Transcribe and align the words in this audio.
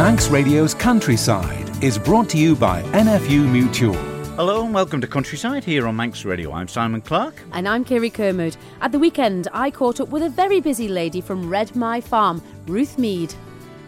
Manx 0.00 0.28
Radio's 0.28 0.72
Countryside 0.72 1.84
is 1.84 1.98
brought 1.98 2.30
to 2.30 2.38
you 2.38 2.56
by 2.56 2.80
NFU 2.84 3.46
Mutual. 3.46 3.92
Hello 4.36 4.64
and 4.64 4.72
welcome 4.72 4.98
to 5.02 5.06
Countryside 5.06 5.62
here 5.62 5.86
on 5.86 5.94
Manx 5.94 6.24
Radio. 6.24 6.52
I'm 6.52 6.68
Simon 6.68 7.02
Clark. 7.02 7.34
And 7.52 7.68
I'm 7.68 7.84
Kirree 7.84 8.10
Kermode. 8.10 8.56
At 8.80 8.92
the 8.92 8.98
weekend, 8.98 9.48
I 9.52 9.70
caught 9.70 10.00
up 10.00 10.08
with 10.08 10.22
a 10.22 10.30
very 10.30 10.62
busy 10.62 10.88
lady 10.88 11.20
from 11.20 11.50
Red 11.50 11.76
Mie 11.76 12.00
Farm, 12.00 12.42
Ruth 12.66 12.96
Mead. 12.96 13.34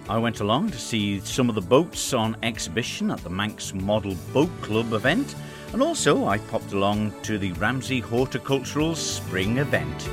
I 0.07 0.19
went 0.19 0.41
along 0.41 0.73
to 0.73 0.79
see 0.79 1.19
some 1.21 1.49
of 1.49 1.55
the 1.55 1.63
boats 1.63 2.13
on 2.13 2.37
exhibition 2.43 3.11
at 3.11 3.21
the 3.21 3.31
Manx 3.31 3.73
Model 3.73 4.15
Boat 4.35 4.51
Club 4.61 4.93
event, 4.93 5.35
and 5.73 5.81
also 5.81 6.27
I 6.27 6.37
popped 6.37 6.75
along 6.75 7.15
to 7.23 7.39
the 7.39 7.53
Ramsey 7.53 8.01
Horticultural 8.01 8.95
Spring 8.95 9.57
event. 9.57 10.11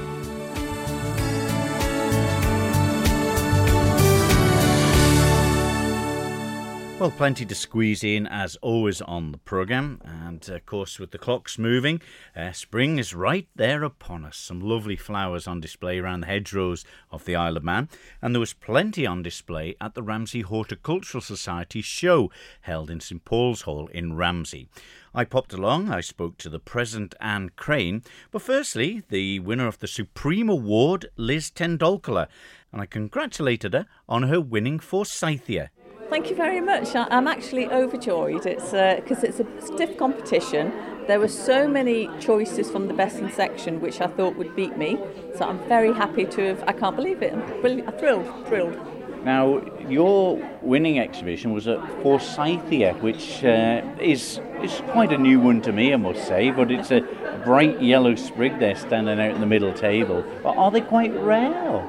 Well, 6.99 7.11
plenty 7.11 7.45
to 7.45 7.55
squeeze 7.55 8.03
in 8.03 8.27
as 8.27 8.57
always 8.57 8.99
on 8.99 9.31
the 9.31 9.37
programme, 9.37 10.01
and 10.03 10.45
of 10.49 10.65
course, 10.65 10.99
with 10.99 11.11
the 11.11 11.17
clocks 11.17 11.57
moving, 11.57 12.01
uh, 12.35 12.51
spring 12.51 12.99
is 12.99 13.13
right 13.13 13.47
there 13.55 13.85
upon 13.85 14.25
us. 14.25 14.35
Some 14.35 14.59
lovely 14.59 14.97
flowers 14.97 15.47
on 15.47 15.61
display 15.61 15.99
around 15.99 16.19
the 16.19 16.27
hedgerows 16.27 16.83
of 17.09 17.23
the 17.23 17.37
Isle 17.37 17.55
of 17.55 17.63
Man, 17.63 17.87
and 18.21 18.35
there 18.35 18.41
was 18.41 18.51
plenty 18.51 19.05
on 19.05 19.23
display 19.23 19.77
at 19.79 19.93
the 19.93 20.03
Ramsey 20.03 20.41
Horticultural 20.41 21.21
Society 21.21 21.81
show 21.81 22.31
held 22.59 22.91
in 22.91 22.99
St 22.99 23.23
Paul's 23.23 23.61
Hall 23.61 23.87
in 23.93 24.17
Ramsey. 24.17 24.67
I 25.15 25.23
popped 25.23 25.53
along, 25.53 25.89
I 25.89 26.01
spoke 26.01 26.37
to 26.39 26.49
the 26.49 26.59
President 26.59 27.15
Anne 27.21 27.51
Crane, 27.55 28.03
but 28.29 28.41
firstly, 28.41 29.03
the 29.07 29.39
winner 29.39 29.67
of 29.67 29.79
the 29.79 29.87
Supreme 29.87 30.49
Award, 30.49 31.05
Liz 31.15 31.49
Tendolkar, 31.49 32.27
and 32.73 32.81
I 32.81 32.85
congratulated 32.85 33.73
her 33.73 33.85
on 34.09 34.23
her 34.23 34.41
winning 34.41 34.79
Forsythia. 34.79 35.71
Thank 36.09 36.31
you 36.31 36.35
very 36.35 36.59
much. 36.59 36.95
I'm 36.95 37.27
actually 37.27 37.67
overjoyed. 37.67 38.47
It's 38.47 38.71
because 38.71 39.23
uh, 39.23 39.27
it's 39.27 39.39
a 39.39 39.45
stiff 39.61 39.95
competition. 39.95 40.73
There 41.05 41.19
were 41.19 41.27
so 41.27 41.67
many 41.67 42.09
choices 42.19 42.71
from 42.71 42.87
the 42.87 42.95
best 42.95 43.17
in 43.19 43.31
section, 43.31 43.79
which 43.79 44.01
I 44.01 44.07
thought 44.07 44.35
would 44.35 44.55
beat 44.55 44.75
me. 44.75 44.99
So 45.35 45.45
I'm 45.45 45.59
very 45.67 45.93
happy 45.93 46.25
to 46.25 46.41
have. 46.47 46.63
I 46.67 46.73
can't 46.73 46.95
believe 46.95 47.21
it. 47.21 47.33
I'm 47.33 47.61
brilliant, 47.61 47.99
thrilled, 47.99 48.47
thrilled. 48.47 48.75
Now, 49.23 49.61
your 49.87 50.41
winning 50.63 50.97
exhibition 50.97 51.53
was 51.53 51.67
at 51.67 51.79
Forsythia, 52.01 52.93
which 52.95 53.43
uh, 53.43 53.81
is 54.01 54.39
is 54.63 54.81
quite 54.87 55.11
a 55.11 55.17
new 55.17 55.39
one 55.39 55.61
to 55.61 55.71
me, 55.71 55.93
I 55.93 55.97
must 55.97 56.25
say. 56.27 56.49
But 56.49 56.71
it's 56.71 56.89
a 56.89 57.01
bright 57.45 57.81
yellow 57.83 58.15
sprig 58.15 58.57
there 58.57 58.75
standing 58.75 59.19
out 59.19 59.35
in 59.35 59.41
the 59.41 59.47
middle 59.47 59.73
table. 59.73 60.23
But 60.41 60.57
are 60.57 60.71
they 60.71 60.81
quite 60.81 61.13
rare? 61.13 61.81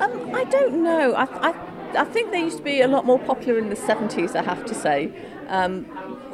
Um, 0.00 0.34
I 0.34 0.44
don't 0.44 0.82
know. 0.82 1.12
I, 1.14 1.50
I 1.50 1.71
I 1.96 2.04
think 2.04 2.30
they 2.30 2.40
used 2.40 2.58
to 2.58 2.62
be 2.62 2.80
a 2.80 2.88
lot 2.88 3.04
more 3.04 3.18
popular 3.18 3.58
in 3.58 3.68
the 3.68 3.76
70s, 3.76 4.34
I 4.34 4.42
have 4.42 4.64
to 4.66 4.74
say. 4.74 5.12
Um, 5.48 5.86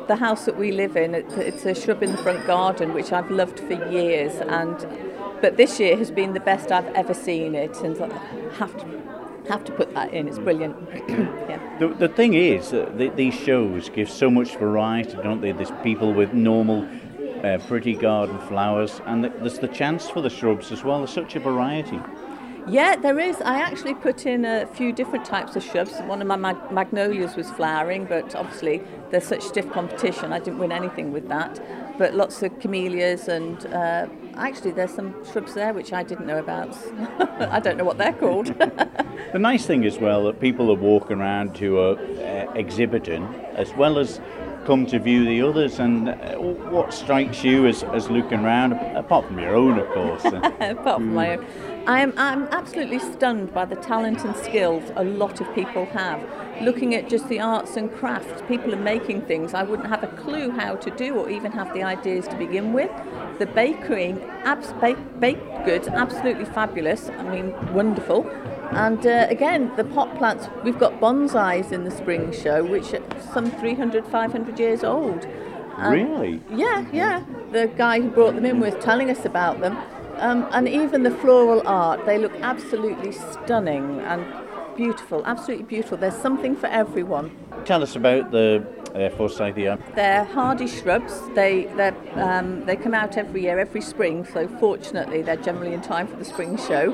the 0.06 0.16
house 0.16 0.46
that 0.46 0.56
we 0.56 0.72
live 0.72 0.96
in, 0.96 1.14
it's, 1.14 1.34
it's 1.34 1.64
a 1.66 1.74
shrub 1.74 2.02
in 2.02 2.12
the 2.12 2.18
front 2.18 2.46
garden, 2.46 2.94
which 2.94 3.12
I've 3.12 3.30
loved 3.30 3.60
for 3.60 3.90
years, 3.90 4.36
and 4.36 4.76
but 5.40 5.56
this 5.56 5.78
year 5.78 5.96
has 5.96 6.10
been 6.10 6.32
the 6.32 6.40
best 6.40 6.72
I've 6.72 6.86
ever 6.94 7.14
seen 7.14 7.54
it, 7.54 7.76
and 7.82 8.00
I 8.00 8.08
have 8.54 8.76
to 8.78 8.98
have 9.48 9.64
to 9.64 9.72
put 9.72 9.94
that 9.94 10.12
in. 10.12 10.28
It's 10.28 10.38
brilliant. 10.38 10.76
yeah. 11.08 11.78
the, 11.78 11.88
the 11.88 12.08
thing 12.08 12.34
is, 12.34 12.70
the, 12.70 13.12
these 13.14 13.34
shows 13.34 13.88
give 13.88 14.10
so 14.10 14.30
much 14.30 14.56
variety, 14.56 15.14
don't 15.14 15.40
they? 15.40 15.52
There's 15.52 15.70
people 15.82 16.12
with 16.12 16.34
normal, 16.34 16.86
uh, 17.42 17.58
pretty 17.66 17.94
garden 17.94 18.38
flowers, 18.40 19.00
and 19.06 19.24
there's 19.24 19.58
the 19.58 19.68
chance 19.68 20.08
for 20.08 20.20
the 20.20 20.30
shrubs 20.30 20.70
as 20.72 20.84
well. 20.84 20.98
There's 20.98 21.12
such 21.12 21.36
a 21.36 21.40
variety. 21.40 22.00
Yeah, 22.70 22.96
there 22.96 23.18
is. 23.18 23.40
I 23.40 23.58
actually 23.58 23.94
put 23.94 24.26
in 24.26 24.44
a 24.44 24.66
few 24.66 24.92
different 24.92 25.24
types 25.24 25.56
of 25.56 25.62
shrubs. 25.62 25.92
One 26.00 26.20
of 26.20 26.28
my 26.28 26.36
mag- 26.36 26.70
magnolias 26.70 27.34
was 27.34 27.50
flowering, 27.50 28.04
but 28.04 28.34
obviously 28.34 28.82
there's 29.10 29.24
such 29.24 29.42
stiff 29.42 29.70
competition. 29.70 30.32
I 30.32 30.38
didn't 30.38 30.58
win 30.58 30.72
anything 30.72 31.12
with 31.12 31.28
that. 31.28 31.60
But 31.98 32.14
lots 32.14 32.42
of 32.42 32.58
camellias 32.60 33.28
and 33.28 33.66
uh, 33.66 34.06
actually 34.34 34.72
there's 34.72 34.92
some 34.92 35.14
shrubs 35.32 35.54
there 35.54 35.72
which 35.72 35.92
I 35.92 36.02
didn't 36.02 36.26
know 36.26 36.38
about. 36.38 36.76
I 37.40 37.58
don't 37.58 37.76
know 37.76 37.84
what 37.84 37.98
they're 37.98 38.12
called. 38.12 38.46
the 39.32 39.38
nice 39.38 39.66
thing 39.66 39.84
as 39.84 39.98
well 39.98 40.24
that 40.24 40.40
people 40.40 40.70
are 40.70 40.78
walking 40.78 41.20
around 41.20 41.54
to 41.56 41.80
a 41.80 41.92
uh, 41.92 42.52
exhibiting 42.52 43.24
as 43.54 43.72
well 43.74 43.98
as 43.98 44.20
come 44.64 44.84
to 44.84 44.98
view 44.98 45.24
the 45.24 45.40
others 45.40 45.78
and 45.78 46.10
uh, 46.10 46.36
what 46.36 46.92
strikes 46.92 47.42
you 47.42 47.66
as, 47.66 47.82
as 47.84 48.10
looking 48.10 48.40
around 48.44 48.72
apart 48.96 49.24
from 49.26 49.38
your 49.38 49.54
own 49.54 49.78
of 49.78 49.88
course 49.88 50.24
apart 50.60 50.98
from 50.98 51.14
my 51.14 51.36
own 51.36 51.46
I'm, 51.88 52.12
I'm 52.18 52.42
absolutely 52.48 52.98
stunned 52.98 53.54
by 53.54 53.64
the 53.64 53.74
talent 53.76 54.22
and 54.22 54.36
skills 54.36 54.92
a 54.94 55.04
lot 55.04 55.40
of 55.40 55.54
people 55.54 55.86
have. 55.86 56.22
Looking 56.60 56.94
at 56.94 57.08
just 57.08 57.30
the 57.30 57.40
arts 57.40 57.78
and 57.78 57.90
crafts, 57.90 58.42
people 58.46 58.74
are 58.74 58.78
making 58.78 59.22
things 59.22 59.54
I 59.54 59.62
wouldn't 59.62 59.88
have 59.88 60.04
a 60.04 60.08
clue 60.08 60.50
how 60.50 60.76
to 60.76 60.90
do 60.90 61.14
or 61.14 61.30
even 61.30 61.50
have 61.52 61.72
the 61.72 61.82
ideas 61.82 62.28
to 62.28 62.36
begin 62.36 62.74
with. 62.74 62.90
The 63.38 63.46
bakery, 63.46 64.14
abs- 64.44 64.74
bake, 64.74 64.98
baked 65.18 65.64
goods, 65.64 65.88
absolutely 65.88 66.44
fabulous. 66.44 67.08
I 67.08 67.22
mean, 67.22 67.54
wonderful. 67.72 68.28
And 68.72 69.06
uh, 69.06 69.26
again, 69.30 69.74
the 69.76 69.84
pot 69.84 70.14
plants, 70.18 70.46
we've 70.64 70.78
got 70.78 71.00
bonsais 71.00 71.72
in 71.72 71.84
the 71.84 71.90
spring 71.90 72.32
show, 72.32 72.62
which 72.62 72.92
are 72.92 73.02
some 73.32 73.50
300, 73.50 74.06
500 74.06 74.60
years 74.60 74.84
old. 74.84 75.26
Um, 75.76 75.92
really? 75.94 76.42
Yeah, 76.50 76.86
yeah. 76.92 77.24
The 77.50 77.68
guy 77.68 78.02
who 78.02 78.10
brought 78.10 78.34
them 78.34 78.44
in 78.44 78.60
was 78.60 78.74
telling 78.74 79.08
us 79.08 79.24
about 79.24 79.60
them. 79.60 79.78
Um, 80.18 80.48
and 80.52 80.68
even 80.68 81.02
the 81.04 81.10
floral 81.10 81.62
art, 81.66 82.04
they 82.06 82.18
look 82.18 82.32
absolutely 82.40 83.12
stunning 83.12 84.00
and 84.00 84.26
beautiful, 84.76 85.24
absolutely 85.26 85.64
beautiful. 85.64 85.96
There's 85.96 86.16
something 86.16 86.56
for 86.56 86.66
everyone. 86.66 87.36
Tell 87.64 87.82
us 87.82 87.96
about 87.96 88.30
the 88.30 88.66
uh, 88.94 89.10
Forsythia. 89.16 89.78
They're 89.94 90.24
hardy 90.24 90.66
shrubs. 90.66 91.28
They 91.34 91.66
um, 92.14 92.64
they 92.64 92.76
come 92.76 92.94
out 92.94 93.16
every 93.16 93.42
year, 93.42 93.58
every 93.58 93.80
spring. 93.80 94.24
So 94.24 94.48
fortunately, 94.48 95.22
they're 95.22 95.36
generally 95.36 95.74
in 95.74 95.82
time 95.82 96.06
for 96.06 96.16
the 96.16 96.24
spring 96.24 96.56
show. 96.56 96.92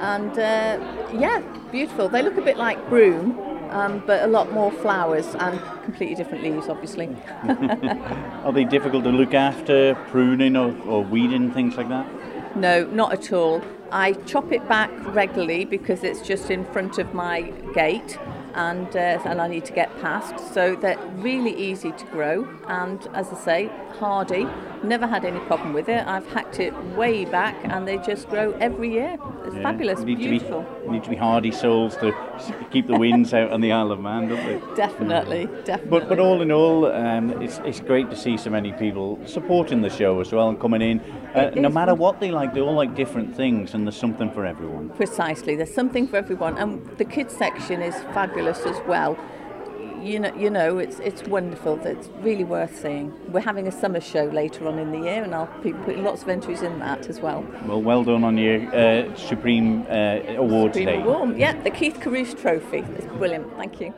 And 0.00 0.32
uh, 0.32 0.78
yeah, 1.12 1.42
beautiful. 1.70 2.08
They 2.08 2.22
look 2.22 2.38
a 2.38 2.42
bit 2.42 2.56
like 2.56 2.88
broom, 2.88 3.38
um, 3.70 4.02
but 4.06 4.22
a 4.22 4.26
lot 4.26 4.50
more 4.52 4.72
flowers 4.72 5.34
and 5.34 5.60
completely 5.84 6.14
different 6.14 6.42
leaves, 6.42 6.68
obviously. 6.68 7.14
Are 8.44 8.52
they 8.52 8.64
difficult 8.64 9.04
to 9.04 9.10
look 9.10 9.34
after, 9.34 9.94
pruning 10.08 10.56
or, 10.56 10.74
or 10.86 11.04
weeding, 11.04 11.52
things 11.52 11.76
like 11.76 11.88
that? 11.90 12.06
No, 12.56 12.84
not 12.86 13.12
at 13.12 13.32
all. 13.32 13.62
I 13.92 14.12
chop 14.12 14.52
it 14.52 14.66
back 14.68 14.90
regularly 15.14 15.64
because 15.64 16.04
it's 16.04 16.20
just 16.20 16.50
in 16.50 16.64
front 16.66 16.98
of 16.98 17.12
my 17.14 17.42
gate 17.74 18.18
and 18.54 18.94
uh, 18.96 19.20
and 19.24 19.40
I 19.40 19.48
need 19.48 19.64
to 19.66 19.72
get 19.72 19.88
past. 20.00 20.52
So 20.54 20.76
they're 20.76 20.98
really 21.16 21.54
easy 21.56 21.92
to 21.92 22.04
grow 22.06 22.48
and 22.68 23.06
as 23.14 23.28
I 23.32 23.36
say, 23.36 23.70
hardy. 23.98 24.46
Never 24.82 25.06
had 25.06 25.26
any 25.26 25.40
problem 25.40 25.74
with 25.74 25.90
it. 25.90 26.06
I've 26.06 26.26
hacked 26.28 26.58
it 26.58 26.72
way 26.96 27.26
back 27.26 27.56
and 27.64 27.86
they 27.86 27.98
just 27.98 28.28
grow 28.30 28.52
every 28.52 28.90
year. 28.90 29.18
It's 29.44 29.54
yeah. 29.54 29.62
fabulous, 29.62 30.00
need 30.00 30.18
beautiful. 30.18 30.62
To 30.64 30.86
be, 30.86 30.90
need 30.90 31.04
to 31.04 31.10
be 31.10 31.16
hardy 31.16 31.50
souls 31.50 31.96
to 31.98 32.14
keep 32.70 32.86
the 32.86 32.98
winds 32.98 33.34
out 33.34 33.50
on 33.50 33.60
the 33.60 33.72
Isle 33.72 33.92
of 33.92 34.00
Man, 34.00 34.28
don't 34.28 34.46
they? 34.46 34.74
Definitely, 34.76 35.46
definitely. 35.64 35.90
But 35.90 36.08
but 36.08 36.18
all 36.18 36.40
in 36.40 36.50
all, 36.50 36.86
um, 36.86 37.42
it's 37.42 37.58
it's 37.64 37.80
great 37.80 38.08
to 38.10 38.16
see 38.16 38.36
so 38.38 38.48
many 38.48 38.72
people 38.72 39.18
supporting 39.26 39.82
the 39.82 39.90
show 39.90 40.20
as 40.20 40.32
well 40.32 40.48
and 40.48 40.58
coming 40.58 40.80
in. 40.80 41.00
Uh, 41.34 41.50
no 41.54 41.68
matter 41.68 41.94
what 41.94 42.18
they 42.18 42.30
like, 42.30 42.54
they 42.54 42.60
all 42.60 42.74
like 42.74 42.94
different 42.94 43.36
things, 43.36 43.74
and 43.74 43.86
there's 43.86 43.96
something 43.96 44.30
for 44.30 44.46
everyone. 44.46 44.88
Precisely, 44.90 45.56
there's 45.56 45.74
something 45.74 46.08
for 46.08 46.16
everyone, 46.16 46.56
and 46.56 46.86
the 46.96 47.04
kids 47.04 47.36
section 47.36 47.82
is 47.82 47.94
fabulous 48.14 48.39
as 48.48 48.80
well 48.86 49.18
you 50.02 50.18
know, 50.18 50.34
you 50.34 50.50
know, 50.50 50.78
it's 50.78 50.98
it's 51.00 51.22
wonderful. 51.24 51.78
It's 51.86 52.08
really 52.20 52.44
worth 52.44 52.80
seeing. 52.80 53.12
We're 53.32 53.40
having 53.40 53.66
a 53.66 53.72
summer 53.72 54.00
show 54.00 54.24
later 54.24 54.66
on 54.66 54.78
in 54.78 54.92
the 54.92 54.98
year, 54.98 55.22
and 55.22 55.34
I'll 55.34 55.62
be 55.62 55.72
putting 55.72 56.04
lots 56.04 56.22
of 56.22 56.28
entries 56.28 56.62
in 56.62 56.78
that 56.78 57.08
as 57.08 57.20
well. 57.20 57.44
Well, 57.66 57.82
well 57.82 58.04
done 58.04 58.24
on 58.24 58.38
your 58.38 58.62
uh, 58.74 59.14
Supreme 59.16 59.82
uh, 59.82 60.20
Award 60.36 60.74
Supreme 60.74 60.86
today. 60.86 61.02
Award, 61.02 61.36
yeah, 61.36 61.60
the 61.62 61.70
Keith 61.70 62.00
Caruso 62.00 62.36
Trophy. 62.36 62.84
It's 62.96 63.06
brilliant. 63.06 63.54
Thank 63.56 63.80
you. 63.80 63.94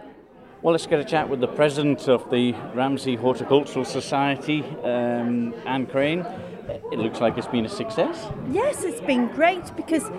Well, 0.62 0.72
let's 0.72 0.86
get 0.86 1.00
a 1.00 1.04
chat 1.04 1.28
with 1.28 1.40
the 1.40 1.48
president 1.48 2.08
of 2.08 2.30
the 2.30 2.52
Ramsey 2.74 3.16
Horticultural 3.16 3.84
Society, 3.84 4.62
um, 4.84 5.54
Anne 5.66 5.86
Crane. 5.86 6.24
It 6.68 6.98
looks 6.98 7.20
like 7.20 7.38
it's 7.38 7.46
been 7.46 7.64
a 7.64 7.68
success. 7.68 8.28
Yes, 8.50 8.84
it's 8.84 9.00
been 9.00 9.28
great 9.28 9.74
because 9.76 10.10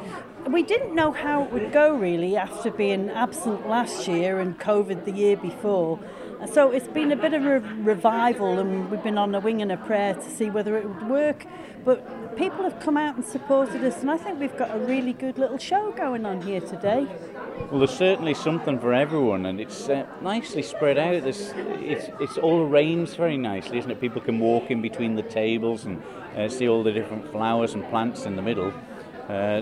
we 0.50 0.64
didn't 0.64 0.94
know 0.94 1.12
how 1.12 1.44
it 1.44 1.52
would 1.52 1.72
go 1.72 1.96
really 1.96 2.36
after 2.36 2.72
being 2.72 3.10
absent 3.10 3.68
last 3.68 4.08
year 4.08 4.40
and 4.40 4.60
COVID 4.60 5.06
the 5.06 5.12
year 5.12 5.38
before. 5.38 6.00
So 6.52 6.72
it's 6.72 6.88
been 6.88 7.12
a 7.14 7.16
bit 7.16 7.34
of 7.34 7.46
a 7.46 7.62
revival, 7.84 8.60
and 8.60 8.92
we've 8.92 9.02
been 9.02 9.18
on 9.18 9.34
a 9.34 9.40
wing 9.40 9.62
and 9.62 9.72
a 9.72 9.78
prayer 9.78 10.14
to 10.14 10.30
see 10.30 10.50
whether 10.50 10.76
it 10.78 10.86
would 10.86 11.10
work. 11.10 11.46
But 11.86 12.36
people 12.36 12.64
have 12.64 12.80
come 12.82 12.98
out 12.98 13.16
and 13.16 13.24
supported 13.24 13.84
us, 13.86 14.02
and 14.02 14.12
I 14.12 14.18
think 14.18 14.42
we've 14.42 14.58
got 14.58 14.76
a 14.76 14.80
really 14.80 15.14
good 15.14 15.38
little 15.38 15.58
show 15.58 15.92
going 15.94 16.26
on 16.26 16.42
here 16.42 16.60
today. 16.60 17.08
Well, 17.70 17.80
there's 17.80 17.98
certainly 17.98 18.34
something 18.34 18.78
for 18.80 18.94
everyone, 18.94 19.46
and 19.46 19.62
it's 19.62 19.88
uh, 19.88 20.06
nicely 20.22 20.64
spread 20.64 20.98
out. 20.98 21.24
There's, 21.24 21.54
it's, 21.56 22.10
it's 22.20 22.38
all 22.38 22.62
arranged 22.64 23.16
very 23.16 23.38
nicely, 23.38 23.78
isn't 23.78 23.92
it? 23.92 24.02
People 24.02 24.22
can 24.22 24.40
walk 24.40 24.70
in 24.70 24.82
between 24.82 25.16
the 25.16 25.24
tables 25.24 25.86
and 25.86 26.04
uh, 26.36 26.50
see 26.50 26.68
all 26.68 26.84
the 26.84 26.92
different 26.92 27.32
flowers 27.32 27.74
and 27.74 27.88
plants 27.90 28.26
in 28.26 28.36
the 28.36 28.42
middle. 28.42 28.74
Uh, 29.30 29.62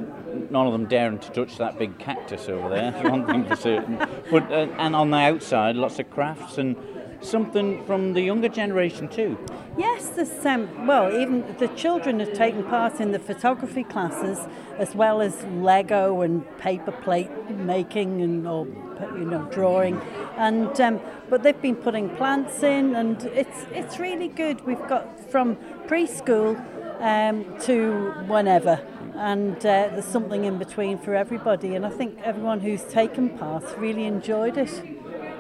none 0.50 0.66
of 0.66 0.74
them 0.74 0.88
daring 0.88 1.20
to 1.20 1.30
touch 1.32 1.58
that 1.58 1.78
big 1.78 1.98
cactus 2.00 2.50
over 2.50 2.70
there. 2.70 2.92
one 3.10 3.26
thing 3.28 3.46
for 3.46 3.56
certain. 3.56 3.98
But 4.32 4.52
uh, 4.52 4.68
and 4.78 4.96
on 4.96 5.12
the 5.12 5.18
outside, 5.18 5.76
lots 5.76 6.00
of 6.00 6.10
crafts 6.10 6.58
and 6.58 6.76
something 7.22 7.86
from 7.86 8.14
the 8.14 8.22
younger 8.22 8.50
generation 8.50 9.08
too. 9.08 9.38
Yes, 9.78 10.10
there's 10.10 10.46
um, 10.46 10.88
well, 10.88 11.16
even 11.16 11.56
the 11.60 11.68
children 11.70 12.20
have 12.20 12.34
taken 12.34 12.64
part 12.64 13.00
in 13.00 13.12
the 13.12 13.20
photography 13.20 13.84
classes 13.84 14.40
as 14.78 14.96
well 14.96 15.22
as 15.22 15.44
Lego 15.46 16.22
and 16.22 16.46
paper 16.58 16.92
plate 16.92 17.30
making 17.52 18.22
and 18.22 18.48
or 18.48 18.66
you 18.66 19.26
know 19.26 19.48
drawing, 19.52 20.02
and 20.38 20.80
um, 20.82 21.00
but 21.32 21.44
they've 21.44 21.62
been 21.62 21.78
putting 21.78 22.10
plants 22.18 22.62
in, 22.62 22.94
and 22.94 23.24
it's 23.24 23.66
it's 23.72 23.98
really 23.98 24.28
good. 24.28 24.64
We've 24.66 24.88
got 24.88 25.32
from 25.32 25.56
preschool 25.88 26.54
um, 27.02 27.58
to 27.62 28.12
whenever. 28.28 28.86
And 29.16 29.58
uh, 29.58 29.90
there's 29.94 30.06
something 30.06 30.46
in 30.46 30.58
between 30.58 30.98
for 30.98 31.16
everybody, 31.16 31.76
and 31.76 31.86
I 31.86 31.90
think 31.90 32.20
everyone 32.24 32.60
who's 32.60 32.84
taken 32.84 33.38
part 33.38 33.64
really 33.78 34.06
enjoyed 34.06 34.58
it. 34.58 34.74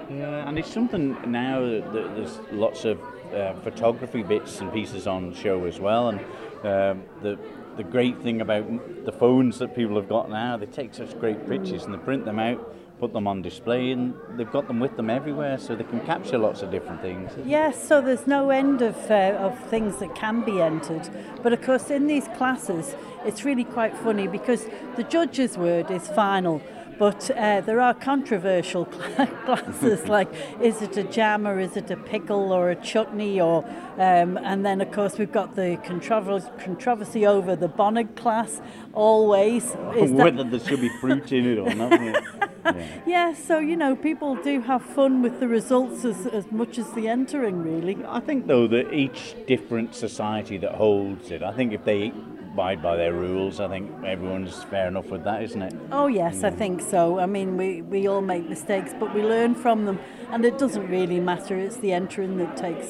Yeah, 0.10 0.48
and 0.48 0.58
it's 0.58 0.72
something 0.72 1.18
now 1.30 1.60
that 1.62 1.92
there's 2.16 2.40
lots 2.52 2.86
of 2.86 3.00
uh, 3.34 3.54
photography 3.62 4.24
bits 4.24 4.62
and 4.62 4.72
pieces 4.72 5.08
on 5.08 5.34
show 5.34 5.66
as 5.66 5.80
well. 5.80 6.10
And 6.10 6.20
um, 6.64 7.04
the 7.22 7.38
the 7.76 7.84
great 7.84 8.22
thing 8.22 8.42
about 8.42 8.66
the 9.06 9.12
phones 9.12 9.60
that 9.60 9.76
people 9.76 9.96
have 9.96 10.08
got 10.08 10.30
now, 10.30 10.58
they 10.58 10.66
take 10.68 10.94
such 10.94 11.20
great 11.20 11.48
pictures 11.48 11.84
and 11.84 11.94
they 11.94 11.98
print 11.98 12.26
them 12.26 12.40
out, 12.40 12.76
put 13.02 13.14
them 13.14 13.28
on 13.28 13.42
display, 13.42 13.92
and 13.92 14.14
they've 14.38 14.52
got 14.52 14.68
them 14.68 14.80
with 14.80 14.96
them 14.96 15.10
everywhere, 15.10 15.58
so 15.58 15.76
they 15.76 15.84
can 15.84 16.00
capture 16.02 16.38
lots 16.38 16.62
of 16.62 16.70
different 16.70 17.02
things. 17.02 17.32
Yes, 17.44 17.74
so 17.88 18.00
there's 18.00 18.28
no 18.28 18.52
end 18.52 18.84
of 18.84 18.96
uh, 19.10 19.48
of 19.48 19.54
things 19.74 19.98
that 19.98 20.14
can 20.16 20.46
be 20.46 20.62
entered. 20.62 21.10
But 21.42 21.52
of 21.52 21.62
course, 21.64 21.90
in 21.90 22.06
these 22.06 22.28
classes, 22.38 22.96
it's 23.26 23.44
really 23.44 23.64
quite 23.64 23.98
funny 23.98 24.28
because 24.28 24.68
the 24.98 25.04
judge's 25.16 25.58
word 25.58 25.90
is 25.90 26.08
final 26.10 26.62
but 27.02 27.32
uh, 27.32 27.62
there 27.62 27.82
are 27.82 27.96
controversial 27.96 28.86
classes 29.46 30.08
like 30.08 30.32
is 30.62 30.84
it 30.84 30.96
a 30.98 31.04
jam 31.04 31.48
or 31.48 31.60
is 31.60 31.76
it 31.76 31.90
a 31.90 31.98
pickle 31.98 32.52
or 32.52 32.70
a 32.70 32.76
chutney 32.76 33.42
or 33.42 33.66
um, 33.98 34.38
and 34.38 34.64
then 34.64 34.80
of 34.82 34.92
course 34.92 35.18
we've 35.18 35.32
got 35.32 35.56
the 35.56 35.80
controversy 35.84 37.26
over 37.26 37.56
the 37.56 37.68
bonnet 37.68 38.16
class 38.16 38.62
always 38.94 39.74
whether 39.96 40.44
there 40.44 40.60
should 40.60 40.80
be 40.80 40.92
fruit 41.00 41.32
in 41.32 41.48
it 41.48 41.58
or 41.58 41.74
not. 41.74 42.00
Yeah. 42.00 42.22
yeah, 43.08 43.34
so 43.34 43.58
you 43.58 43.76
know, 43.76 43.96
people 43.96 44.36
do 44.36 44.62
have 44.62 44.84
fun 44.84 45.24
with 45.24 45.40
the 45.40 45.48
results 45.48 46.06
as, 46.06 46.28
as 46.28 46.52
much 46.52 46.78
as 46.78 46.92
the 46.92 47.08
entering, 47.08 47.64
really. 47.64 47.98
I 48.06 48.20
think, 48.20 48.46
though, 48.46 48.68
that 48.68 48.94
each 48.94 49.36
different 49.48 49.96
society 49.96 50.58
that 50.60 50.76
holds 50.76 51.32
it, 51.32 51.42
I 51.42 51.54
think 51.54 51.74
if 51.74 51.84
they 51.86 52.14
abide 52.54 52.82
by 52.82 52.98
their 52.98 53.14
rules. 53.14 53.60
I 53.60 53.68
think 53.68 53.92
everyone's 54.04 54.64
fair 54.64 54.88
enough 54.88 55.08
with 55.08 55.24
that, 55.24 55.42
isn't 55.44 55.62
it? 55.62 55.74
Oh 55.92 56.08
yes, 56.08 56.44
I 56.44 56.50
mm. 56.50 56.58
think 56.58 56.82
so. 56.82 57.20
I 57.20 57.26
mean, 57.26 57.58
we, 57.58 57.82
we 57.82 58.08
all 58.08 58.22
make 58.22 58.48
mistakes, 58.50 58.94
but 59.00 59.14
we 59.16 59.24
learn 59.24 59.56
from 59.56 59.86
them, 59.86 60.00
and 60.32 60.44
it 60.46 60.58
doesn't 60.58 60.88
really 60.90 61.20
matter. 61.20 61.58
It's 61.58 61.78
the 61.78 61.94
entering 61.94 62.38
that 62.38 62.58
takes 62.58 62.88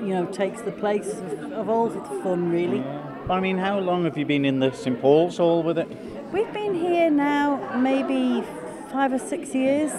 you 0.00 0.14
know 0.14 0.26
takes 0.26 0.62
the 0.62 0.72
place 0.72 1.12
of, 1.12 1.52
of 1.52 1.68
all 1.68 1.88
the 1.88 2.00
fun, 2.22 2.50
really. 2.50 2.78
Mm. 2.78 2.84
Yeah. 2.84 3.32
I 3.32 3.40
mean, 3.40 3.56
how 3.56 3.78
long 3.78 4.04
have 4.04 4.18
you 4.18 4.26
been 4.26 4.44
in 4.44 4.60
the 4.60 4.72
St 4.72 5.00
Paul's 5.00 5.38
Hall 5.38 5.62
with 5.62 5.78
it? 5.78 5.88
We've 6.32 6.52
been 6.52 6.74
here 6.74 7.10
now 7.10 7.78
maybe 7.78 8.42
five 8.90 9.12
or 9.12 9.18
six 9.18 9.54
years. 9.54 9.92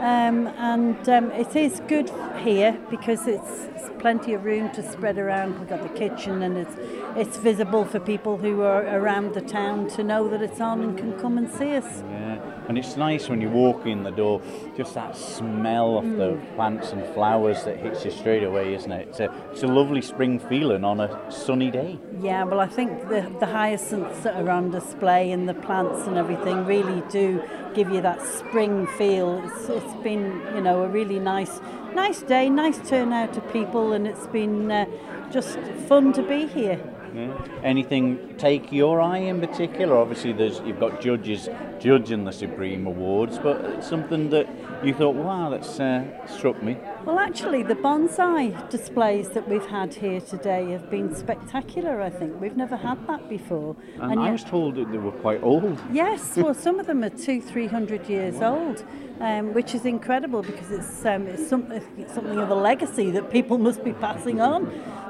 Um, 0.00 0.46
and 0.58 1.08
um, 1.08 1.30
it 1.32 1.56
is 1.56 1.80
good 1.88 2.10
here 2.38 2.78
because 2.90 3.26
it's, 3.26 3.68
it's, 3.74 3.90
plenty 3.98 4.34
of 4.34 4.44
room 4.44 4.70
to 4.72 4.88
spread 4.92 5.18
around. 5.18 5.58
We've 5.58 5.68
got 5.68 5.82
the 5.82 5.88
kitchen 5.88 6.42
and 6.42 6.58
it's 6.58 6.76
it's 7.16 7.38
visible 7.38 7.84
for 7.84 7.98
people 7.98 8.36
who 8.36 8.60
are 8.60 8.84
around 8.86 9.32
the 9.32 9.40
town 9.40 9.88
to 9.96 10.04
know 10.04 10.28
that 10.28 10.42
it's 10.42 10.60
on 10.60 10.82
and 10.82 10.98
can 10.98 11.18
come 11.18 11.38
and 11.38 11.50
see 11.50 11.74
us. 11.74 12.02
Yeah, 12.10 12.38
and 12.68 12.76
it's 12.78 12.96
nice 12.96 13.28
when 13.28 13.40
you 13.40 13.48
walk 13.48 13.86
in 13.86 14.02
the 14.02 14.10
door, 14.10 14.40
just 14.76 14.94
that 14.94 15.16
smell 15.16 15.98
of 15.98 16.04
mm. 16.04 16.16
the 16.16 16.54
plants 16.54 16.92
and 16.92 17.06
flowers 17.14 17.64
that 17.64 17.78
hits 17.78 18.04
you 18.04 18.10
straight 18.10 18.42
away, 18.42 18.74
isn't 18.74 18.90
it? 18.90 19.08
It's 19.08 19.20
a, 19.20 19.32
it's 19.52 19.62
a 19.62 19.68
lovely 19.68 20.02
spring 20.02 20.38
feeling 20.38 20.84
on 20.84 21.00
a 21.00 21.30
sunny 21.30 21.70
day. 21.70 21.98
Yeah, 22.20 22.44
well, 22.44 22.60
I 22.60 22.66
think 22.66 23.08
the, 23.08 23.32
the 23.40 23.46
hyacinths 23.46 24.20
that 24.20 24.34
are 24.36 24.50
on 24.50 24.70
display 24.70 25.30
and 25.30 25.48
the 25.48 25.54
plants 25.54 26.06
and 26.06 26.16
everything 26.16 26.66
really 26.66 27.02
do 27.10 27.42
give 27.74 27.90
you 27.90 28.00
that 28.00 28.20
spring 28.22 28.86
feel. 28.86 29.42
It's, 29.44 29.68
it's 29.68 30.02
been, 30.02 30.42
you 30.54 30.60
know, 30.60 30.82
a 30.82 30.88
really 30.88 31.18
nice, 31.18 31.60
nice 31.94 32.22
day, 32.22 32.48
nice 32.48 32.78
turnout 32.88 33.36
of 33.36 33.52
people, 33.52 33.92
and 33.92 34.06
it's 34.06 34.26
been 34.28 34.70
uh, 34.70 34.86
just 35.30 35.58
fun 35.86 36.12
to 36.14 36.22
be 36.22 36.46
here. 36.46 36.80
Yeah. 37.14 37.46
Anything 37.62 38.34
take 38.38 38.72
your 38.72 39.00
eye 39.00 39.18
in 39.18 39.40
particular? 39.40 39.96
Obviously, 39.96 40.32
there's 40.32 40.60
you've 40.60 40.80
got 40.80 41.00
judges 41.00 41.48
judging 41.78 42.24
the 42.24 42.32
Supreme 42.32 42.86
Awards, 42.86 43.38
but 43.38 43.64
it's 43.64 43.88
something 43.88 44.30
that 44.30 44.48
you 44.84 44.94
thought, 44.94 45.14
wow, 45.14 45.50
that's 45.50 45.80
uh, 45.80 46.04
struck 46.26 46.62
me. 46.62 46.76
Well, 47.04 47.18
actually, 47.18 47.62
the 47.62 47.74
bonsai 47.74 48.68
displays 48.68 49.30
that 49.30 49.48
we've 49.48 49.66
had 49.66 49.94
here 49.94 50.20
today 50.20 50.70
have 50.70 50.90
been 50.90 51.14
spectacular. 51.14 52.02
I 52.02 52.10
think 52.10 52.40
we've 52.40 52.56
never 52.56 52.76
had 52.76 53.06
that 53.06 53.28
before. 53.28 53.76
And, 54.00 54.12
and 54.12 54.20
I 54.20 54.26
yet, 54.26 54.32
was 54.32 54.44
told 54.44 54.74
that 54.76 54.90
they 54.90 54.98
were 54.98 55.12
quite 55.12 55.42
old. 55.42 55.78
Yes, 55.92 56.36
well, 56.36 56.54
some 56.66 56.78
of 56.78 56.86
them 56.86 57.04
are 57.04 57.10
two, 57.10 57.40
three 57.40 57.66
hundred 57.66 58.08
years 58.08 58.40
old. 58.40 58.84
Um, 59.18 59.54
which 59.54 59.74
is 59.74 59.86
incredible 59.86 60.42
because 60.42 60.70
it's, 60.70 61.06
um, 61.06 61.26
it's, 61.26 61.48
some, 61.48 61.72
it's 61.72 62.12
something 62.12 62.38
of 62.38 62.50
a 62.50 62.54
legacy 62.54 63.10
that 63.12 63.30
people 63.30 63.56
must 63.56 63.82
be 63.82 63.94
passing 63.94 64.42
on. 64.42 64.66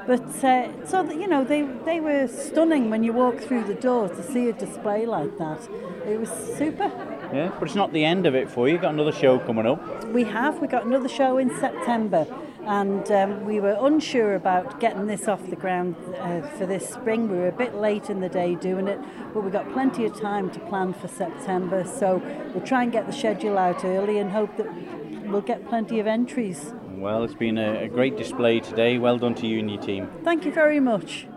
But 0.07 0.41
uh, 0.41 0.85
so 0.85 1.03
that, 1.03 1.17
you 1.17 1.27
know, 1.27 1.43
they 1.43 1.63
they 1.83 1.99
were 1.99 2.27
stunning 2.27 2.89
when 2.89 3.03
you 3.03 3.11
walk 3.11 3.39
through 3.39 3.65
the 3.65 3.73
door 3.73 4.07
to 4.07 4.23
see 4.23 4.47
a 4.47 4.53
display 4.53 5.05
like 5.05 5.37
that. 5.37 5.67
It 6.07 6.17
was 6.17 6.29
super. 6.57 6.89
Yeah, 7.33 7.51
but 7.59 7.63
it's 7.67 7.75
not 7.75 7.91
the 7.91 8.05
end 8.05 8.25
of 8.25 8.33
it 8.33 8.49
for 8.49 8.67
you. 8.67 8.75
You've 8.75 8.81
got 8.81 8.93
another 8.93 9.11
show 9.11 9.37
coming 9.37 9.65
up. 9.65 10.05
We 10.07 10.23
have. 10.23 10.59
We 10.61 10.67
got 10.67 10.85
another 10.85 11.09
show 11.09 11.37
in 11.37 11.49
September, 11.59 12.25
and 12.63 13.11
um, 13.11 13.43
we 13.43 13.59
were 13.59 13.77
unsure 13.81 14.35
about 14.35 14.79
getting 14.79 15.07
this 15.07 15.27
off 15.27 15.45
the 15.49 15.57
ground 15.57 15.97
uh, 16.19 16.41
for 16.57 16.65
this 16.65 16.87
spring. 16.87 17.29
We 17.29 17.37
were 17.39 17.49
a 17.49 17.51
bit 17.51 17.75
late 17.75 18.09
in 18.09 18.21
the 18.21 18.29
day 18.29 18.55
doing 18.55 18.87
it, 18.87 19.01
but 19.33 19.43
we 19.43 19.51
got 19.51 19.69
plenty 19.73 20.05
of 20.05 20.17
time 20.17 20.49
to 20.51 20.59
plan 20.61 20.93
for 20.93 21.09
September. 21.09 21.83
So 21.83 22.21
we'll 22.53 22.65
try 22.65 22.83
and 22.83 22.93
get 22.93 23.07
the 23.07 23.13
schedule 23.13 23.57
out 23.57 23.83
early 23.83 24.19
and 24.19 24.31
hope 24.31 24.55
that 24.55 24.67
we'll 25.25 25.41
get 25.41 25.67
plenty 25.67 25.99
of 25.99 26.07
entries. 26.07 26.73
Well, 26.97 27.23
it's 27.23 27.35
been 27.35 27.59
a, 27.59 27.83
a 27.83 27.87
great 27.87 28.17
display 28.17 28.59
today. 28.59 28.97
Well 28.97 29.19
done 29.19 29.35
to 29.35 29.45
you 29.45 29.59
and 29.59 29.69
your 29.69 29.79
team. 29.79 30.09
Thank 30.23 30.45
you 30.45 30.51
very 30.51 30.79
much. 30.79 31.27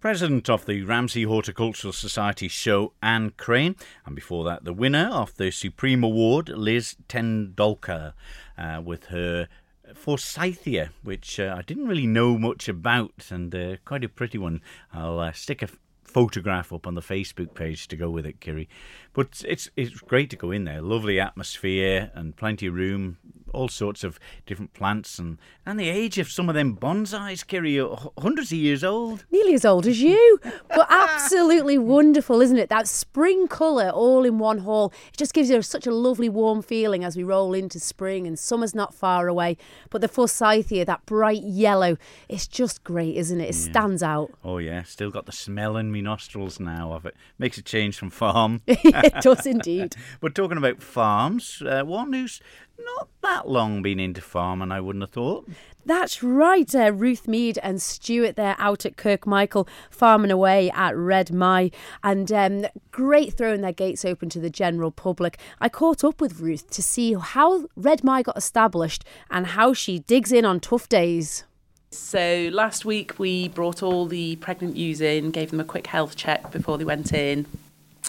President 0.00 0.50
of 0.50 0.66
the 0.66 0.82
Ramsey 0.82 1.22
Horticultural 1.22 1.94
Society 1.94 2.46
show, 2.46 2.92
Anne 3.02 3.30
Crane, 3.30 3.74
and 4.04 4.14
before 4.14 4.44
that, 4.44 4.64
the 4.64 4.74
winner 4.74 5.08
of 5.10 5.34
the 5.36 5.50
Supreme 5.50 6.04
Award, 6.04 6.50
Liz 6.50 6.94
Tendolkar, 7.08 8.12
uh, 8.58 8.82
with 8.84 9.06
her 9.06 9.48
Forsythia, 9.94 10.90
which 11.02 11.40
uh, 11.40 11.54
I 11.56 11.62
didn't 11.62 11.88
really 11.88 12.06
know 12.06 12.36
much 12.36 12.68
about, 12.68 13.28
and 13.30 13.54
uh, 13.54 13.76
quite 13.86 14.04
a 14.04 14.10
pretty 14.10 14.36
one. 14.36 14.60
I'll 14.92 15.18
uh, 15.18 15.32
stick 15.32 15.62
a 15.62 15.68
photograph 16.04 16.72
up 16.72 16.86
on 16.86 16.94
the 16.94 17.00
Facebook 17.00 17.54
page 17.54 17.88
to 17.88 17.96
go 17.96 18.10
with 18.10 18.26
it, 18.26 18.40
Kirree. 18.40 18.68
But 19.14 19.42
it's 19.48 19.70
it's 19.74 20.00
great 20.00 20.30
to 20.30 20.36
go 20.36 20.50
in 20.50 20.64
there. 20.64 20.82
Lovely 20.82 21.18
atmosphere 21.18 22.10
and 22.14 22.36
plenty 22.36 22.66
of 22.66 22.74
room 22.74 23.16
all 23.56 23.68
sorts 23.68 24.04
of 24.04 24.20
different 24.44 24.72
plants 24.74 25.18
and, 25.18 25.38
and 25.64 25.80
the 25.80 25.88
age 25.88 26.18
of 26.18 26.30
some 26.30 26.48
of 26.48 26.54
them 26.54 26.76
bonsais, 26.76 27.44
Kirree, 27.44 28.12
hundreds 28.18 28.52
of 28.52 28.58
years 28.58 28.84
old. 28.84 29.24
Nearly 29.30 29.54
as 29.54 29.64
old 29.64 29.86
as 29.86 30.00
you. 30.00 30.38
but 30.68 30.86
absolutely 30.90 31.78
wonderful, 31.96 32.40
isn't 32.40 32.58
it? 32.58 32.68
That 32.68 32.86
spring 32.86 33.48
colour 33.48 33.90
all 33.90 34.24
in 34.24 34.38
one 34.38 34.58
hall. 34.58 34.92
It 35.08 35.16
just 35.16 35.32
gives 35.32 35.50
you 35.50 35.62
such 35.62 35.86
a 35.86 35.94
lovely 35.94 36.28
warm 36.28 36.62
feeling 36.62 37.02
as 37.02 37.16
we 37.16 37.24
roll 37.24 37.54
into 37.54 37.80
spring 37.80 38.26
and 38.26 38.38
summer's 38.38 38.74
not 38.74 38.94
far 38.94 39.28
away. 39.28 39.56
But 39.90 40.02
the 40.02 40.08
forsythia, 40.08 40.84
that 40.84 41.06
bright 41.06 41.42
yellow, 41.42 41.96
it's 42.28 42.46
just 42.46 42.84
great, 42.84 43.16
isn't 43.16 43.40
it? 43.40 43.50
It 43.50 43.56
yeah. 43.56 43.70
stands 43.70 44.02
out. 44.02 44.32
Oh, 44.44 44.58
yeah. 44.58 44.82
Still 44.82 45.10
got 45.10 45.26
the 45.26 45.32
smell 45.32 45.76
in 45.76 45.90
me 45.90 46.02
nostrils 46.02 46.60
now 46.60 46.92
of 46.92 47.06
it. 47.06 47.16
Makes 47.38 47.58
a 47.58 47.62
change 47.62 47.96
from 47.96 48.10
farm. 48.10 48.60
it 48.66 49.14
does 49.22 49.46
indeed. 49.46 49.96
We're 50.20 50.28
talking 50.28 50.58
about 50.58 50.82
farms, 50.82 51.62
uh, 51.64 51.82
one 51.84 52.12
who's 52.12 52.40
not 52.78 53.08
that 53.22 53.48
long 53.48 53.82
been 53.82 54.00
into 54.00 54.20
farming, 54.20 54.72
I 54.72 54.80
wouldn't 54.80 55.02
have 55.02 55.10
thought. 55.10 55.48
That's 55.84 56.20
right, 56.20 56.74
uh, 56.74 56.92
Ruth 56.92 57.28
Mead 57.28 57.58
and 57.62 57.80
Stuart 57.80 58.34
there 58.34 58.56
out 58.58 58.84
at 58.84 58.96
Kirkmichael 58.96 59.68
farming 59.88 60.32
away 60.32 60.68
at 60.72 60.96
Red 60.96 61.32
Mie 61.32 61.70
and 62.02 62.32
um, 62.32 62.66
great 62.90 63.34
throwing 63.34 63.60
their 63.60 63.72
gates 63.72 64.04
open 64.04 64.28
to 64.30 64.40
the 64.40 64.50
general 64.50 64.90
public. 64.90 65.38
I 65.60 65.68
caught 65.68 66.02
up 66.02 66.20
with 66.20 66.40
Ruth 66.40 66.68
to 66.70 66.82
see 66.82 67.14
how 67.14 67.66
Red 67.76 68.02
Mie 68.02 68.24
got 68.24 68.36
established 68.36 69.04
and 69.30 69.46
how 69.46 69.72
she 69.72 70.00
digs 70.00 70.32
in 70.32 70.44
on 70.44 70.58
tough 70.58 70.88
days. 70.88 71.44
So 71.92 72.50
last 72.52 72.84
week 72.84 73.18
we 73.18 73.46
brought 73.48 73.80
all 73.80 74.06
the 74.06 74.36
pregnant 74.36 74.76
ewes 74.76 75.00
in, 75.00 75.30
gave 75.30 75.52
them 75.52 75.60
a 75.60 75.64
quick 75.64 75.86
health 75.86 76.16
check 76.16 76.50
before 76.50 76.78
they 76.78 76.84
went 76.84 77.12
in. 77.12 77.46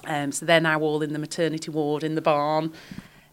Um, 0.06 0.32
so 0.32 0.48
they're 0.48 0.60
now 0.60 0.80
all 0.80 1.04
in 1.04 1.14
the 1.14 1.20
maternity 1.20 1.70
ward 1.70 2.04
in 2.04 2.16
the 2.16 2.22
barn 2.22 2.74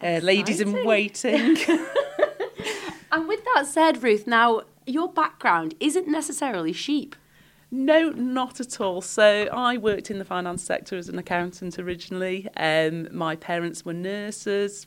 uh, 0.03 0.21
ladies 0.23 0.61
in 0.61 0.85
waiting. 0.85 1.57
and 3.13 3.29
with 3.29 3.45
that 3.55 3.67
said, 3.67 4.03
Ruth, 4.03 4.27
now 4.27 4.63
your 4.87 5.13
background 5.13 5.75
isn't 5.81 6.09
necessarily 6.09 6.73
sheep. 6.73 7.17
No, 7.71 8.11
not 8.11 8.61
at 8.61 8.81
all. 8.81 9.01
So 9.01 9.49
I 9.53 9.77
worked 9.77 10.11
in 10.11 10.19
the 10.19 10.25
finance 10.25 10.63
sector 10.63 10.97
as 10.97 11.09
an 11.09 11.19
accountant 11.19 11.79
originally. 11.79 12.49
Um, 12.57 13.09
my 13.11 13.35
parents 13.35 13.85
were 13.85 13.93
nurses, 13.93 14.87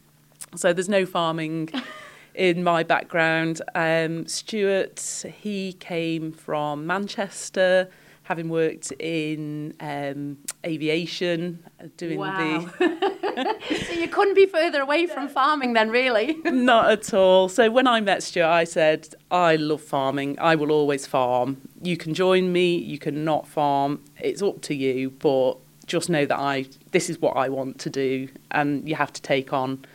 so 0.56 0.72
there's 0.72 0.88
no 0.88 1.06
farming 1.06 1.70
in 2.34 2.64
my 2.64 2.84
background. 2.84 3.62
Um, 3.76 4.26
Stuart, 4.26 5.26
he 5.42 5.74
came 5.74 6.32
from 6.32 6.88
Manchester, 6.88 7.90
having 8.28 8.50
worked 8.50 8.92
in 9.00 9.74
um, 9.80 10.38
aviation, 10.66 11.64
uh, 11.80 11.88
doing 11.96 12.20
Wow. 12.20 12.70
the 12.78 13.56
so 13.86 13.94
you 13.94 14.08
couldn't 14.10 14.34
be 14.36 14.46
further 14.46 14.82
away 14.82 15.06
from 15.08 15.30
farming 15.30 15.74
then, 15.74 15.90
really. 15.90 16.36
Not 16.44 16.92
at 16.92 17.14
all. 17.14 17.48
So 17.48 17.72
when 17.72 17.88
I 17.88 18.02
met 18.02 18.22
Stuart, 18.24 18.48
I 18.48 18.66
said, 18.66 19.16
I 19.32 19.56
love 19.56 19.82
farming. 19.82 20.38
I 20.40 20.56
will 20.56 20.72
always 20.72 21.06
farm. 21.06 21.58
You 21.82 21.96
can 21.96 22.14
join 22.14 22.52
me, 22.52 22.76
you 22.78 23.00
can 23.00 23.24
not 23.24 23.48
farm. 23.48 24.04
It's 24.20 24.42
up 24.42 24.62
to 24.64 24.76
you, 24.76 25.12
but 25.12 25.54
just 25.86 26.10
know 26.10 26.26
that 26.26 26.38
I 26.38 26.66
this 26.92 27.10
is 27.10 27.20
what 27.20 27.38
I 27.38 27.48
want 27.48 27.80
to 27.80 27.90
do 27.90 28.28
and 28.52 28.90
you 28.90 28.96
have 28.96 29.14
to 29.14 29.22
take 29.22 29.54
on 29.54 29.86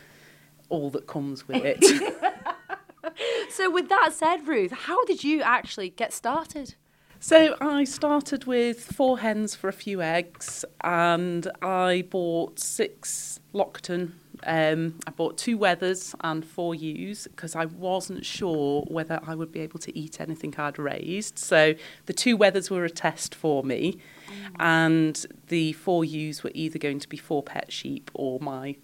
all 0.69 0.89
that 0.89 1.05
comes 1.05 1.47
with 1.47 1.63
it. 1.63 1.83
So 3.49 3.69
with 3.69 3.89
that 3.89 4.09
said, 4.13 4.47
Ruth, 4.47 4.71
how 4.71 5.05
did 5.05 5.23
you 5.23 5.43
actually 5.43 5.89
get 5.89 6.11
started? 6.11 6.73
So 7.23 7.55
I 7.61 7.85
started 7.85 8.43
with 8.43 8.83
four 8.83 9.19
hens 9.19 9.55
for 9.55 9.69
a 9.69 9.73
few 9.73 10.01
eggs, 10.01 10.65
and 10.81 11.49
I 11.61 12.03
bought 12.09 12.59
six 12.59 13.39
Loaghtan. 13.53 14.11
Um, 14.45 14.99
I 15.07 15.11
bought 15.11 15.37
two 15.37 15.57
Wethers 15.57 16.15
and 16.19 16.45
four 16.45 16.75
ewes 16.75 17.29
because 17.31 17.55
I 17.55 17.63
wasn't 17.63 18.25
sure 18.25 18.81
whether 18.89 19.21
I 19.25 19.35
would 19.35 19.53
be 19.53 19.61
able 19.61 19.79
to 19.79 19.97
eat 19.97 20.19
anything 20.19 20.53
I'd 20.57 20.77
raised. 20.77 21.39
So 21.39 21.75
the 22.07 22.13
two 22.13 22.37
Wethers 22.37 22.69
were 22.69 22.83
a 22.83 22.89
test 22.89 23.33
for 23.33 23.63
me, 23.63 23.99
and 24.59 25.25
the 25.47 25.71
four 25.71 26.03
ewes 26.03 26.43
were 26.43 26.51
either 26.53 26.77
going 26.77 26.99
to 26.99 27.07
be 27.07 27.15
four 27.15 27.41
pet 27.41 27.71
sheep 27.71 28.11
or 28.13 28.41
my 28.41 28.75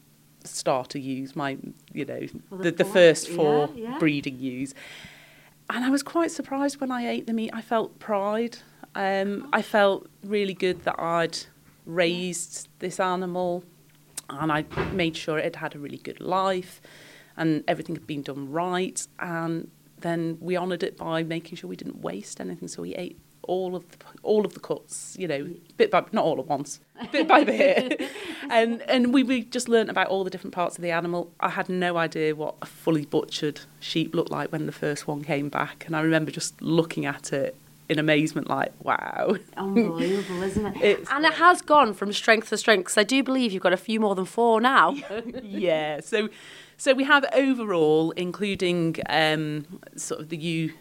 starter 0.46 0.98
ewes, 0.98 1.36
my 1.36 1.58
you 1.92 2.06
know 2.06 2.22
the, 2.54 2.72
the, 2.72 2.86
first 2.86 3.28
four 3.28 3.70
yeah, 3.76 3.90
yeah. 3.90 4.00
breeding 4.00 4.40
ewes 4.40 4.74
and 5.70 5.86
I 5.86 5.90
was 5.90 6.04
quite 6.04 6.32
surprised 6.32 6.82
when 6.82 6.92
I 6.92 7.08
ate 7.08 7.28
the 7.28 7.34
meat. 7.34 7.52
I 7.54 7.62
felt 7.62 8.00
pride. 8.00 8.58
Um, 8.96 9.50
I 9.54 9.62
felt 9.62 10.08
really 10.24 10.54
good 10.54 10.84
that 10.84 11.00
I'd 11.00 11.38
raised 11.86 12.68
this 12.80 13.00
animal 13.00 13.64
and 14.30 14.52
I 14.52 14.66
made 14.92 15.16
sure 15.16 15.38
it 15.38 15.56
had 15.56 15.76
a 15.76 15.80
really 15.80 15.98
good 15.98 16.20
life 16.20 16.82
and 17.38 17.64
everything 17.68 17.96
had 17.96 18.08
been 18.08 18.24
done 18.24 18.52
right. 18.52 19.06
And 19.20 19.70
then 20.00 20.38
we 20.40 20.58
honoured 20.58 20.84
it 20.84 20.98
by 20.98 21.24
making 21.24 21.58
sure 21.58 21.70
we 21.70 21.76
didn't 21.76 22.02
waste 22.02 22.42
anything. 22.42 22.68
So 22.68 22.82
we 22.82 22.96
ate 22.96 23.20
all 23.50 23.76
of 23.76 23.84
the, 23.92 23.98
all 24.24 24.46
of 24.46 24.54
the 24.54 24.60
cuts, 24.60 25.16
you 25.20 25.28
know, 25.28 25.50
bit 25.78 25.90
by 25.92 26.04
not 26.12 26.24
all 26.24 26.40
at 26.40 26.48
once, 26.48 26.80
bit 27.12 27.28
by 27.28 27.44
bit, 27.44 28.02
and 28.50 28.82
and 28.84 29.14
we, 29.14 29.24
we 29.24 29.42
just 29.44 29.68
learnt 29.68 29.90
about 29.90 30.08
all 30.08 30.24
the 30.24 30.30
different 30.30 30.54
parts 30.54 30.78
of 30.78 30.82
the 30.84 30.92
animal. 30.92 31.32
I 31.40 31.50
had 31.50 31.68
no 31.70 31.98
idea 31.98 32.36
what 32.36 32.56
a 32.62 32.66
fully 32.66 33.06
butchered 33.06 33.62
sheep 33.80 34.14
looked 34.14 34.32
like 34.32 34.52
when 34.52 34.66
the 34.66 34.72
first 34.72 35.08
one 35.08 35.24
came 35.24 35.50
back, 35.50 35.84
and 35.88 35.96
I 35.96 36.02
remember 36.02 36.32
just 36.32 36.62
looking 36.62 37.06
at 37.06 37.34
it 37.34 37.56
in 37.90 37.98
amazement, 37.98 38.48
like, 38.48 38.72
wow. 38.84 39.36
Unbelievable, 39.58 40.44
isn't 40.44 40.66
it? 40.68 40.76
It's- 40.84 41.08
and 41.10 41.26
it 41.26 41.34
has 41.34 41.64
gone 41.64 41.96
from 41.96 42.14
strength 42.14 42.50
to 42.50 42.58
strength. 42.58 42.82
Because 42.86 42.98
I 43.00 43.04
do 43.04 43.24
believe 43.24 43.52
you've 43.52 43.64
got 43.64 43.74
a 43.74 43.78
few 43.78 44.00
more 44.00 44.14
than 44.14 44.26
four 44.26 44.62
now. 44.62 44.92
yeah. 45.44 46.00
So, 46.02 46.30
so 46.78 46.94
we 46.94 47.04
have 47.06 47.26
overall, 47.34 48.12
including 48.12 48.98
um, 49.10 49.80
sort 49.96 50.22
of 50.22 50.30
the 50.30 50.38
ewe 50.38 50.74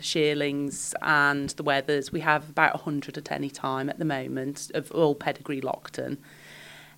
shearlings 0.00 0.94
and 1.02 1.50
the 1.50 1.64
wethers, 1.64 2.12
we 2.12 2.20
have 2.20 2.48
about 2.48 2.74
100 2.74 3.18
at 3.18 3.32
any 3.32 3.50
time 3.50 3.88
at 3.88 3.98
the 3.98 4.04
moment 4.04 4.70
of 4.74 4.90
all 4.92 5.14
pedigree 5.14 5.60
Loaghtan. 5.60 6.18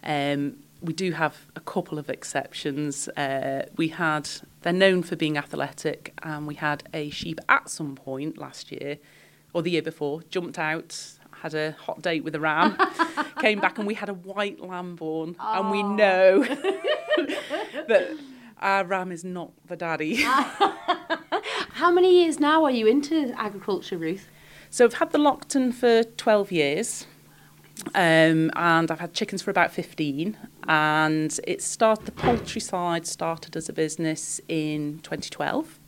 Um, 0.04 0.58
we 0.80 0.92
do 0.92 1.12
have 1.12 1.46
a 1.56 1.60
couple 1.60 1.98
of 1.98 2.08
exceptions. 2.08 3.08
Uh, 3.08 3.66
we 3.76 3.88
had, 3.88 4.28
they're 4.62 4.72
known 4.72 5.02
for 5.02 5.16
being 5.16 5.36
athletic, 5.36 6.14
and 6.22 6.46
we 6.46 6.54
had 6.54 6.84
a 6.94 7.10
sheep 7.10 7.40
at 7.48 7.68
some 7.68 7.96
point 7.96 8.38
last 8.38 8.70
year, 8.70 8.98
or 9.52 9.62
the 9.62 9.72
year 9.72 9.82
before, 9.82 10.22
jumped 10.30 10.58
out, 10.58 11.18
had 11.42 11.54
a 11.54 11.72
hot 11.72 12.02
date 12.02 12.22
with 12.24 12.34
a 12.34 12.40
ram, 12.40 12.76
came 13.40 13.60
back, 13.60 13.78
and 13.78 13.86
we 13.86 13.94
had 13.94 14.08
a 14.08 14.14
white 14.14 14.60
lamb 14.60 14.96
born. 14.96 15.36
And 15.40 15.70
we 15.70 15.82
know 15.82 16.42
that 16.44 18.16
our 18.60 18.84
ram 18.84 19.12
is 19.12 19.24
not 19.24 19.52
the 19.66 19.76
daddy. 19.76 20.24
How 21.78 21.92
many 21.92 22.22
years 22.22 22.40
now 22.40 22.64
are 22.64 22.72
you 22.72 22.88
into 22.88 23.32
agriculture, 23.36 23.96
Ruth? 23.96 24.28
So 24.68 24.84
I've 24.84 24.94
had 24.94 25.12
the 25.12 25.18
Loaghtan 25.18 25.72
for 25.72 26.02
12 26.02 26.50
years. 26.50 27.06
Um, 27.94 28.50
and 28.56 28.90
I've 28.90 28.98
had 28.98 29.14
chickens 29.14 29.42
for 29.42 29.52
about 29.52 29.70
15 29.70 30.36
and 30.66 31.38
it 31.46 31.62
started 31.62 32.06
the 32.06 32.10
poultry 32.10 32.60
side 32.60 33.06
started 33.06 33.54
as 33.54 33.68
a 33.68 33.72
business 33.72 34.40
in 34.48 34.98
2012 35.04 35.78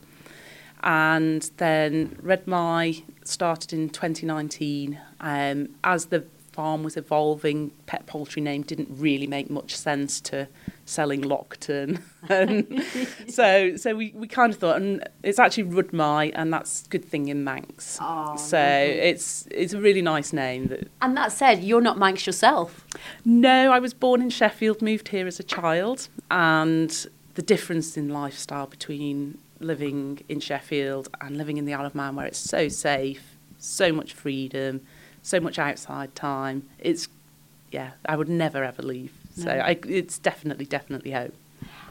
and 0.81 1.51
then 1.57 2.17
Red 2.21 2.47
Mie 2.47 3.03
started 3.25 3.73
in 3.73 3.89
2019 3.89 4.97
um, 5.19 5.67
as 5.83 6.05
the 6.05 6.23
farm 6.51 6.83
was 6.83 6.97
evolving 6.97 7.71
pet 7.85 8.05
poultry 8.07 8.41
name 8.41 8.61
didn't 8.61 8.89
really 8.91 9.25
make 9.27 9.49
much 9.49 9.73
sense 9.75 10.19
to 10.19 10.47
selling 10.85 11.21
Loaghtan 11.21 12.01
so 13.29 13.77
so 13.77 13.95
we, 13.95 14.11
we 14.15 14.27
kind 14.27 14.53
of 14.53 14.59
thought 14.59 14.75
and 14.81 15.07
it's 15.23 15.39
actually 15.39 15.63
Red 15.63 15.93
Mie 15.93 16.31
and 16.35 16.51
that's 16.51 16.85
good 16.87 17.05
thing 17.05 17.29
in 17.29 17.43
Manx 17.43 17.97
Oh, 18.01 18.35
so 18.35 18.57
lovely. 18.57 18.99
it's 18.99 19.47
it's 19.51 19.73
a 19.73 19.79
really 19.79 20.01
nice 20.01 20.33
name 20.33 20.67
that 20.67 20.89
And 21.01 21.15
that 21.17 21.31
said, 21.31 21.63
you're 21.63 21.81
not 21.81 21.97
Manx 21.97 22.25
yourself. 22.25 22.85
no, 23.23 23.71
I 23.71 23.79
was 23.79 23.93
born 23.93 24.21
in 24.21 24.29
Sheffield, 24.29 24.81
moved 24.81 25.09
here 25.09 25.27
as 25.27 25.39
a 25.39 25.43
child, 25.43 26.09
and 26.29 27.07
the 27.35 27.41
difference 27.41 27.95
in 27.97 28.09
lifestyle 28.09 28.67
between 28.67 29.37
living 29.59 30.21
in 30.27 30.39
Sheffield 30.39 31.07
and 31.21 31.37
living 31.37 31.57
in 31.57 31.65
the 31.65 31.73
Isle 31.73 31.85
of 31.85 31.95
Man, 31.95 32.15
where 32.15 32.25
it's 32.25 32.37
so 32.39 32.67
safe, 32.67 33.37
so 33.57 33.91
much 33.93 34.13
freedom, 34.13 34.81
so 35.21 35.39
much 35.39 35.59
outside 35.59 36.15
time. 36.15 36.67
It's, 36.79 37.07
yeah, 37.71 37.91
I 38.05 38.15
would 38.15 38.29
never 38.29 38.63
ever 38.63 38.81
leave. 38.81 39.13
So 39.35 39.49
I, 39.49 39.79
it's 39.87 40.17
definitely, 40.17 40.65
definitely 40.65 41.11
home. 41.11 41.31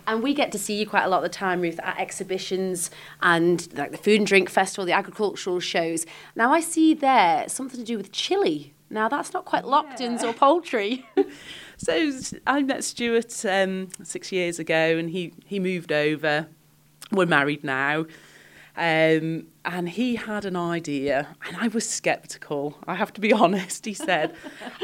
And 0.06 0.22
we 0.22 0.34
get 0.34 0.50
to 0.52 0.58
see 0.58 0.78
you 0.78 0.86
quite 0.86 1.04
a 1.04 1.08
lot 1.08 1.18
of 1.18 1.22
the 1.22 1.28
time, 1.28 1.60
Ruth, 1.60 1.78
at 1.80 1.98
exhibitions 1.98 2.90
and 3.22 3.68
like 3.76 3.92
the 3.92 3.98
Food 3.98 4.18
and 4.18 4.26
Drink 4.26 4.50
Festival, 4.50 4.84
the 4.84 4.92
agricultural 4.92 5.60
shows. 5.60 6.04
Now 6.34 6.52
I 6.52 6.60
see 6.60 6.94
there 6.94 7.48
something 7.48 7.78
to 7.78 7.86
do 7.86 7.96
with 7.96 8.12
chili. 8.12 8.74
Now 8.90 9.08
that's 9.08 9.32
not 9.32 9.44
quite 9.44 9.64
Loaghtan's 9.64 10.24
or 10.24 10.32
poultry. 10.32 11.06
So 11.82 12.12
I 12.46 12.60
met 12.60 12.84
Stuart 12.84 13.42
um, 13.46 13.88
six 14.02 14.30
years 14.30 14.58
ago, 14.58 14.98
and 14.98 15.08
he 15.08 15.32
he 15.46 15.58
moved 15.58 15.92
over. 15.92 16.46
We're 17.10 17.24
married 17.24 17.64
now, 17.64 18.04
um, 18.80 19.46
and 19.66 19.90
he 19.90 20.16
had 20.16 20.46
an 20.46 20.56
idea, 20.56 21.36
and 21.46 21.54
I 21.58 21.68
was 21.68 21.86
sceptical. 21.86 22.78
I 22.88 22.94
have 22.94 23.12
to 23.12 23.20
be 23.20 23.30
honest. 23.44 23.84
He 23.84 23.92
said, 23.92 24.34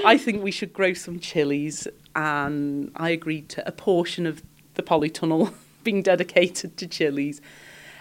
"I 0.05 0.19
think 0.19 0.43
we 0.43 0.51
should 0.51 0.75
grow 0.75 0.93
some 0.93 1.19
chilies," 1.19 1.89
and 2.15 2.93
I 2.95 3.09
agreed 3.09 3.49
to 3.51 3.67
a 3.67 3.73
portion 3.73 4.27
of 4.27 4.43
the 4.75 4.83
polytunnel 4.83 5.55
being 5.83 6.03
dedicated 6.03 6.77
to 6.77 6.87
chilies. 6.87 7.41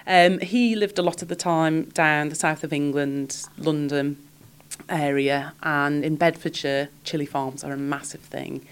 Um, 0.05 0.39
he 0.39 0.75
lived 0.75 0.99
a 0.99 1.01
lot 1.01 1.21
of 1.21 1.29
the 1.29 1.35
time 1.35 1.85
down 1.85 2.27
the 2.27 2.35
south 2.35 2.65
of 2.65 2.73
England, 2.73 3.45
London 3.57 4.17
area, 4.89 5.53
and 5.63 6.03
in 6.03 6.17
Bedfordshire, 6.17 6.89
chili 7.05 7.25
farms 7.25 7.63
are 7.63 7.71
a 7.71 7.77
massive 7.77 8.21
thing. 8.21 8.67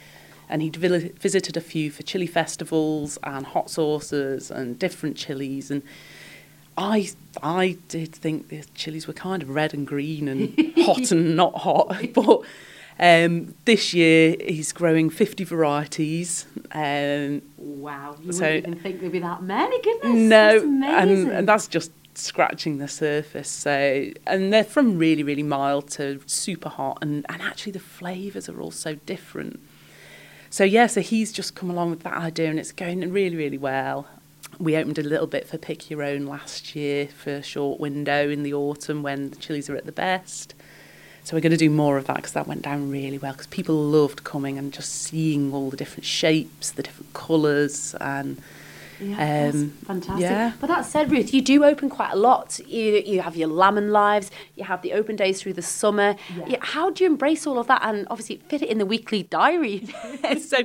And 0.50 0.62
he'd 0.62 0.76
visited 0.76 1.56
a 1.56 1.62
few 1.62 1.90
for 1.90 2.04
chili 2.04 2.28
festivals 2.28 3.18
and 3.24 3.46
hot 3.46 3.70
sauces 3.70 4.52
and 4.52 4.78
different 4.78 5.16
chilies. 5.16 5.72
And 5.72 5.84
I, 6.78 7.10
I 7.42 7.78
did 7.88 8.14
think 8.14 8.50
the 8.50 8.64
chilies 8.74 9.08
were 9.08 9.14
kind 9.14 9.44
of 9.44 9.50
red 9.50 9.74
and 9.74 9.86
green 9.86 10.28
and 10.28 10.74
hot 10.78 11.12
and 11.12 11.36
not 11.36 11.56
hot. 11.60 11.96
But 12.14 12.42
um, 13.00 13.56
this 13.66 13.94
year 13.94 14.36
he's 14.40 14.72
growing 14.72 15.10
50 15.10 15.44
varieties. 15.44 16.46
Um, 16.72 17.42
wow, 17.58 18.16
you 18.24 18.32
So- 18.32 18.44
wouldn't 18.46 18.68
even 18.68 18.80
think 18.80 19.00
there'd 19.00 19.12
be 19.12 19.20
that 19.20 19.44
many. 19.44 19.82
Goodness, 19.82 20.14
no, 20.16 20.58
and, 20.98 21.32
and 21.32 21.48
that's 21.48 21.68
just 21.68 21.92
scratching 22.16 22.78
the 22.78 22.88
surface. 22.88 23.50
So, 23.50 24.12
and 24.28 24.54
they're 24.54 24.64
from 24.64 24.98
really, 25.00 25.24
really 25.24 25.42
mild 25.44 25.90
to 25.92 26.22
super 26.28 26.70
hot, 26.70 27.00
and, 27.02 27.26
and 27.30 27.42
actually 27.42 27.72
the 27.72 27.80
flavours 27.80 28.48
are 28.48 28.60
all 28.62 28.72
so 28.72 28.96
different. 29.06 29.60
So 30.52 30.64
yeah, 30.64 30.86
so 30.86 31.02
he's 31.02 31.32
just 31.32 31.56
come 31.56 31.72
along 31.72 31.90
with 31.90 32.02
that 32.02 32.14
idea, 32.18 32.50
and 32.52 32.60
it's 32.60 32.72
going 32.72 33.00
really, 33.12 33.36
really 33.36 33.58
well. 33.58 34.08
We 34.60 34.76
opened 34.78 34.98
a 35.00 35.04
little 35.04 35.28
bit 35.28 35.48
for 35.48 35.58
Pick 35.58 35.90
Your 35.90 36.04
Own 36.04 36.26
last 36.26 36.76
year 36.76 37.08
for 37.08 37.32
a 37.32 37.44
short 37.44 37.80
window 37.80 38.30
in 38.30 38.44
the 38.44 38.54
autumn 38.54 39.04
when 39.04 39.30
the 39.32 39.36
chilies 39.38 39.70
are 39.70 39.76
at 39.76 39.86
the 39.86 39.92
best. 39.92 40.54
So 41.24 41.36
we're 41.36 41.42
going 41.42 41.52
to 41.52 41.58
do 41.58 41.70
more 41.70 41.98
of 41.98 42.06
that 42.08 42.18
because 42.18 42.34
that 42.34 42.48
went 42.48 42.62
down 42.64 42.90
really 42.92 43.18
well 43.18 43.32
because 43.32 43.48
people 43.48 43.76
loved 43.76 44.24
coming 44.24 44.58
and 44.58 44.74
just 44.74 44.92
seeing 45.04 45.54
all 45.54 45.70
the 45.70 45.78
different 45.78 46.06
shapes, 46.06 46.72
the 46.72 46.84
different 46.84 47.14
colours, 47.14 47.96
and 48.02 48.42
Yeah, 49.00 49.14
Um, 49.14 49.74
that's 49.74 49.88
fantastic. 49.88 50.22
yeah. 50.22 50.52
But 50.62 50.68
that 50.68 50.86
said, 50.86 51.12
Ruth, 51.12 51.34
you 51.34 51.42
do 51.42 51.64
open 51.64 51.90
quite 51.90 52.12
a 52.12 52.16
lot. 52.18 52.60
You, 52.68 53.02
you 53.06 53.22
have 53.22 53.36
your 53.36 53.48
lamb 53.48 53.76
lives, 53.90 54.32
you 54.56 54.66
have 54.66 54.82
the 54.82 54.94
open 54.94 55.16
days 55.16 55.42
through 55.42 55.54
the 55.54 55.62
summer. 55.62 56.16
Yeah, 56.46 56.58
how 56.62 56.90
do 56.92 57.04
you 57.04 57.10
embrace 57.10 57.48
all 57.48 57.58
of 57.58 57.68
that 57.68 57.82
and 57.84 58.06
obviously 58.10 58.38
fit 58.50 58.62
it 58.62 58.70
in 58.70 58.78
the 58.78 58.86
weekly 58.86 59.24
diary? 59.24 59.88
so, 60.40 60.60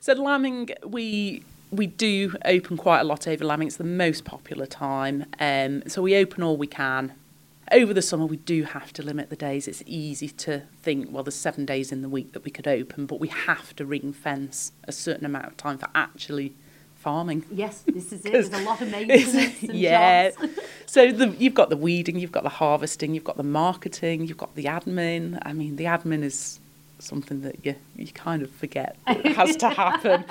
so 0.00 0.12
lambing, 0.14 0.70
we 0.86 1.42
we 1.70 1.86
do 1.86 2.34
open 2.44 2.76
quite 2.76 3.00
a 3.00 3.04
lot 3.04 3.26
over 3.26 3.44
lambing. 3.44 3.68
It's 3.68 3.76
the 3.76 3.84
most 3.84 4.24
popular 4.24 4.66
time, 4.66 5.26
um, 5.40 5.82
so 5.86 6.02
we 6.02 6.16
open 6.16 6.42
all 6.42 6.56
we 6.56 6.66
can. 6.66 7.14
Over 7.72 7.94
the 7.94 8.02
summer, 8.02 8.26
we 8.26 8.36
do 8.36 8.64
have 8.64 8.92
to 8.92 9.02
limit 9.02 9.30
the 9.30 9.36
days. 9.36 9.66
It's 9.66 9.82
easy 9.86 10.28
to 10.28 10.64
think, 10.82 11.08
well, 11.10 11.24
there's 11.24 11.34
seven 11.34 11.64
days 11.64 11.92
in 11.92 12.02
the 12.02 12.10
week 12.10 12.32
that 12.32 12.44
we 12.44 12.50
could 12.50 12.68
open, 12.68 13.06
but 13.06 13.20
we 13.20 13.28
have 13.28 13.74
to 13.76 13.86
ring 13.86 14.12
fence 14.12 14.72
a 14.84 14.92
certain 14.92 15.24
amount 15.24 15.46
of 15.46 15.56
time 15.56 15.78
for 15.78 15.88
actually 15.94 16.54
farming. 17.04 17.44
yes, 17.50 17.82
this 17.86 18.12
is 18.12 18.24
it. 18.24 18.32
There's 18.32 18.48
a 18.48 18.62
lot 18.62 18.80
of 18.80 18.90
maintenance 18.90 19.62
and 19.62 19.74
yeah. 19.74 20.30
so 20.86 21.12
the, 21.12 21.28
you've 21.38 21.52
got 21.52 21.68
the 21.68 21.76
weeding, 21.76 22.18
you've 22.18 22.32
got 22.32 22.44
the 22.44 22.48
harvesting, 22.48 23.14
you've 23.14 23.24
got 23.24 23.36
the 23.36 23.42
marketing, 23.42 24.26
you've 24.26 24.38
got 24.38 24.54
the 24.54 24.64
admin. 24.64 25.38
I 25.42 25.52
mean, 25.52 25.76
the 25.76 25.84
admin 25.84 26.22
is 26.22 26.60
something 27.04 27.42
that 27.42 27.64
you 27.64 27.74
you 27.96 28.08
kind 28.08 28.42
of 28.42 28.50
forget 28.50 28.96
has 29.06 29.56
to 29.56 29.68
happen, 29.68 30.24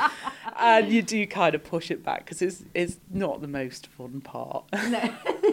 and 0.59 0.91
you 0.91 1.01
do 1.01 1.25
kind 1.27 1.55
of 1.55 1.63
push 1.63 1.91
it 1.91 2.03
back 2.03 2.25
because 2.25 2.41
it's 2.41 2.63
it's 2.73 2.99
not 3.11 3.41
the 3.41 3.47
most 3.47 3.87
fun 3.87 4.21
part. 4.21 4.65
No, 4.89 5.01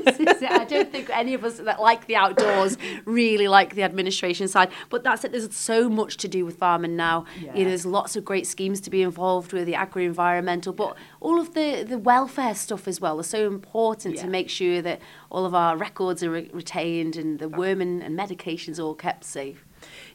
this 0.04 0.18
is 0.18 0.42
it. 0.42 0.50
I 0.50 0.64
don't 0.64 0.90
think 0.92 1.08
any 1.10 1.34
of 1.34 1.44
us 1.44 1.58
that 1.58 1.80
like 1.80 2.06
the 2.06 2.16
outdoors 2.16 2.76
really 3.04 3.48
like 3.48 3.74
the 3.74 3.82
administration 3.82 4.48
side. 4.48 4.70
But 4.88 5.02
that's 5.04 5.24
it. 5.24 5.32
There's 5.32 5.54
so 5.54 5.88
much 5.88 6.16
to 6.18 6.28
do 6.28 6.44
with 6.44 6.56
farming 6.58 6.96
now. 6.96 7.24
You 7.40 7.46
know, 7.64 7.70
there's 7.70 7.86
lots 7.86 8.16
of 8.16 8.24
great 8.24 8.46
schemes 8.46 8.80
to 8.82 8.90
be 8.90 9.02
involved 9.02 9.52
with 9.52 9.66
the 9.66 9.74
agri-environmental, 9.74 10.72
but 10.72 10.96
all 11.20 11.40
of 11.40 11.54
the 11.54 11.84
the 11.84 11.98
welfare 11.98 12.54
stuff 12.54 12.86
as 12.88 13.00
well 13.00 13.18
is 13.20 13.26
so 13.26 13.46
important 13.46 14.16
to 14.18 14.26
make 14.26 14.50
sure 14.50 14.82
that 14.82 15.00
all 15.30 15.44
of 15.46 15.54
our 15.54 15.76
records 15.76 16.22
are 16.22 16.30
re- 16.30 16.50
retained 16.52 17.16
and 17.16 17.38
the 17.38 17.48
worming 17.48 18.02
and 18.02 18.18
medications 18.18 18.82
all 18.82 18.94
kept 18.94 19.24
safe. 19.24 19.64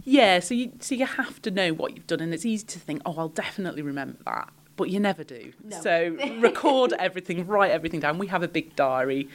Yeah, 0.06 0.40
so 0.40 0.54
you 0.54 0.72
so 0.80 0.94
you 0.94 1.08
have 1.08 1.42
to 1.42 1.52
know 1.52 1.74
what 1.74 1.96
you've 1.96 2.08
done, 2.08 2.22
and 2.22 2.34
it's 2.34 2.46
easy 2.46 2.66
to 2.68 2.80
think, 2.80 3.02
oh, 3.06 3.16
I'll 3.18 3.28
definitely 3.28 3.82
remember 3.82 4.20
that, 4.26 4.50
but 4.78 4.92
you 4.92 5.00
never 5.00 5.24
do. 5.24 5.52
No. 5.64 5.82
So 5.82 6.18
record 6.40 6.94
everything, 7.00 7.46
write 7.48 7.72
everything 7.72 8.00
down. 8.00 8.20
We 8.20 8.28
have 8.28 8.44
a 8.44 8.48
big 8.48 8.76
diary, 8.76 9.28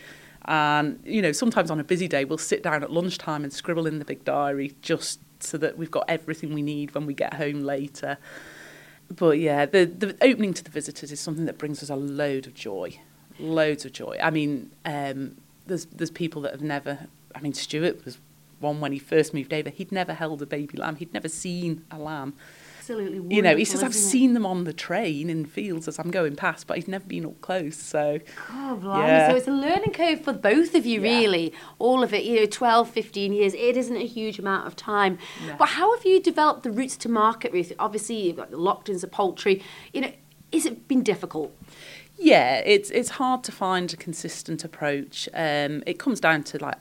and 0.44 1.00
you 1.04 1.20
know 1.20 1.32
sometimes 1.32 1.72
on 1.72 1.80
a 1.80 1.84
busy 1.84 2.06
day 2.06 2.24
we'll 2.24 2.38
sit 2.38 2.62
down 2.62 2.84
at 2.84 2.92
lunchtime 2.92 3.42
and 3.42 3.52
scribble 3.52 3.86
in 3.88 3.98
the 3.98 4.04
big 4.04 4.24
diary 4.24 4.74
just 4.80 5.18
so 5.40 5.58
that 5.58 5.76
we've 5.76 5.90
got 5.90 6.04
everything 6.08 6.54
we 6.54 6.62
need 6.62 6.94
when 6.94 7.04
we 7.04 7.14
get 7.14 7.34
home 7.34 7.62
later. 7.62 8.16
But 9.14 9.40
yeah, 9.40 9.66
the 9.66 9.86
the 9.86 10.16
opening 10.20 10.54
to 10.54 10.62
the 10.62 10.70
visitors 10.70 11.10
is 11.10 11.18
something 11.18 11.46
that 11.46 11.58
brings 11.58 11.82
us 11.82 11.90
a 11.90 11.96
load 11.96 12.46
of 12.46 12.54
joy, 12.54 13.00
loads 13.40 13.84
of 13.84 13.92
joy. 13.92 14.18
I 14.22 14.30
mean, 14.30 14.70
um, 14.84 15.36
there's 15.66 15.86
there's 15.86 16.12
people 16.12 16.42
that 16.42 16.52
have 16.52 16.62
never. 16.62 17.08
I 17.34 17.40
mean, 17.40 17.54
Stuart 17.54 18.04
was 18.04 18.18
one 18.60 18.80
when 18.80 18.92
he 18.92 18.98
first 18.98 19.34
moved 19.34 19.52
over. 19.52 19.70
He'd 19.70 19.90
never 19.92 20.14
held 20.14 20.42
a 20.42 20.46
baby 20.46 20.76
lamb. 20.78 20.96
He'd 20.96 21.12
never 21.14 21.28
seen 21.28 21.84
a 21.90 21.98
lamb. 21.98 22.34
Absolutely 22.78 23.36
You 23.36 23.42
know, 23.42 23.56
he 23.56 23.64
says 23.64 23.82
I've 23.84 23.90
it? 23.90 23.94
seen 23.94 24.34
them 24.34 24.44
on 24.44 24.64
the 24.64 24.72
train 24.72 25.30
in 25.30 25.44
fields 25.44 25.86
as 25.86 25.98
I'm 25.98 26.10
going 26.10 26.34
past, 26.34 26.66
but 26.66 26.76
he's 26.76 26.88
never 26.88 27.04
been 27.04 27.24
up 27.26 27.40
close. 27.40 27.76
So 27.76 28.18
Oh, 28.50 28.78
blimey. 28.80 29.06
Yeah. 29.06 29.30
So 29.30 29.36
it's 29.36 29.46
a 29.48 29.52
learning 29.52 29.92
curve 29.92 30.22
for 30.22 30.32
both 30.32 30.74
of 30.74 30.86
you, 30.86 31.00
Yeah. 31.00 31.18
really. 31.20 31.52
All 31.78 32.02
of 32.02 32.12
it, 32.12 32.24
you 32.24 32.36
know, 32.40 32.46
12, 32.46 32.90
15 32.90 33.32
years. 33.32 33.54
It 33.54 33.76
isn't 33.76 33.96
a 33.96 34.06
huge 34.06 34.38
amount 34.38 34.66
of 34.66 34.74
time. 34.76 35.18
No. 35.46 35.54
But 35.58 35.68
how 35.70 35.94
have 35.94 36.04
you 36.04 36.20
developed 36.20 36.62
the 36.64 36.70
routes 36.72 36.96
to 36.98 37.08
market, 37.08 37.52
Ruth? 37.52 37.72
Obviously, 37.78 38.16
you've 38.26 38.36
got 38.36 38.50
the 38.50 38.56
Loaghtans 38.58 39.04
of 39.04 39.10
poultry. 39.12 39.62
You 39.92 40.00
know, 40.00 40.12
is 40.50 40.66
it 40.66 40.88
been 40.88 41.02
difficult? 41.02 41.54
yeah, 42.22 42.56
it's 42.66 42.90
it's 42.90 43.10
hard 43.10 43.42
to 43.44 43.52
find 43.52 43.92
a 43.94 43.96
consistent 43.96 44.64
approach. 44.64 45.28
Um, 45.32 45.82
it 45.86 45.98
comes 45.98 46.18
down 46.20 46.42
to 46.44 46.58
like 46.58 46.76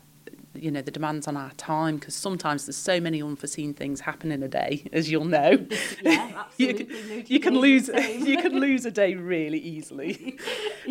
you 0.61 0.71
know 0.71 0.81
the 0.81 0.91
demands 0.91 1.27
on 1.27 1.37
our 1.37 1.51
time 1.51 1.97
because 1.97 2.15
sometimes 2.15 2.65
there's 2.65 2.75
so 2.77 2.99
many 2.99 3.21
unforeseen 3.21 3.73
things 3.73 4.01
happen 4.01 4.31
in 4.31 4.43
a 4.43 4.47
day, 4.47 4.87
as 4.93 5.09
you'll 5.11 5.25
know. 5.25 5.65
Yeah, 6.01 6.45
you 6.57 6.73
can, 6.73 7.25
you 7.27 7.39
can 7.39 7.55
lose 7.55 7.87
you 8.19 8.37
can 8.37 8.59
lose 8.59 8.85
a 8.85 8.91
day 8.91 9.15
really 9.15 9.59
easily. 9.59 10.37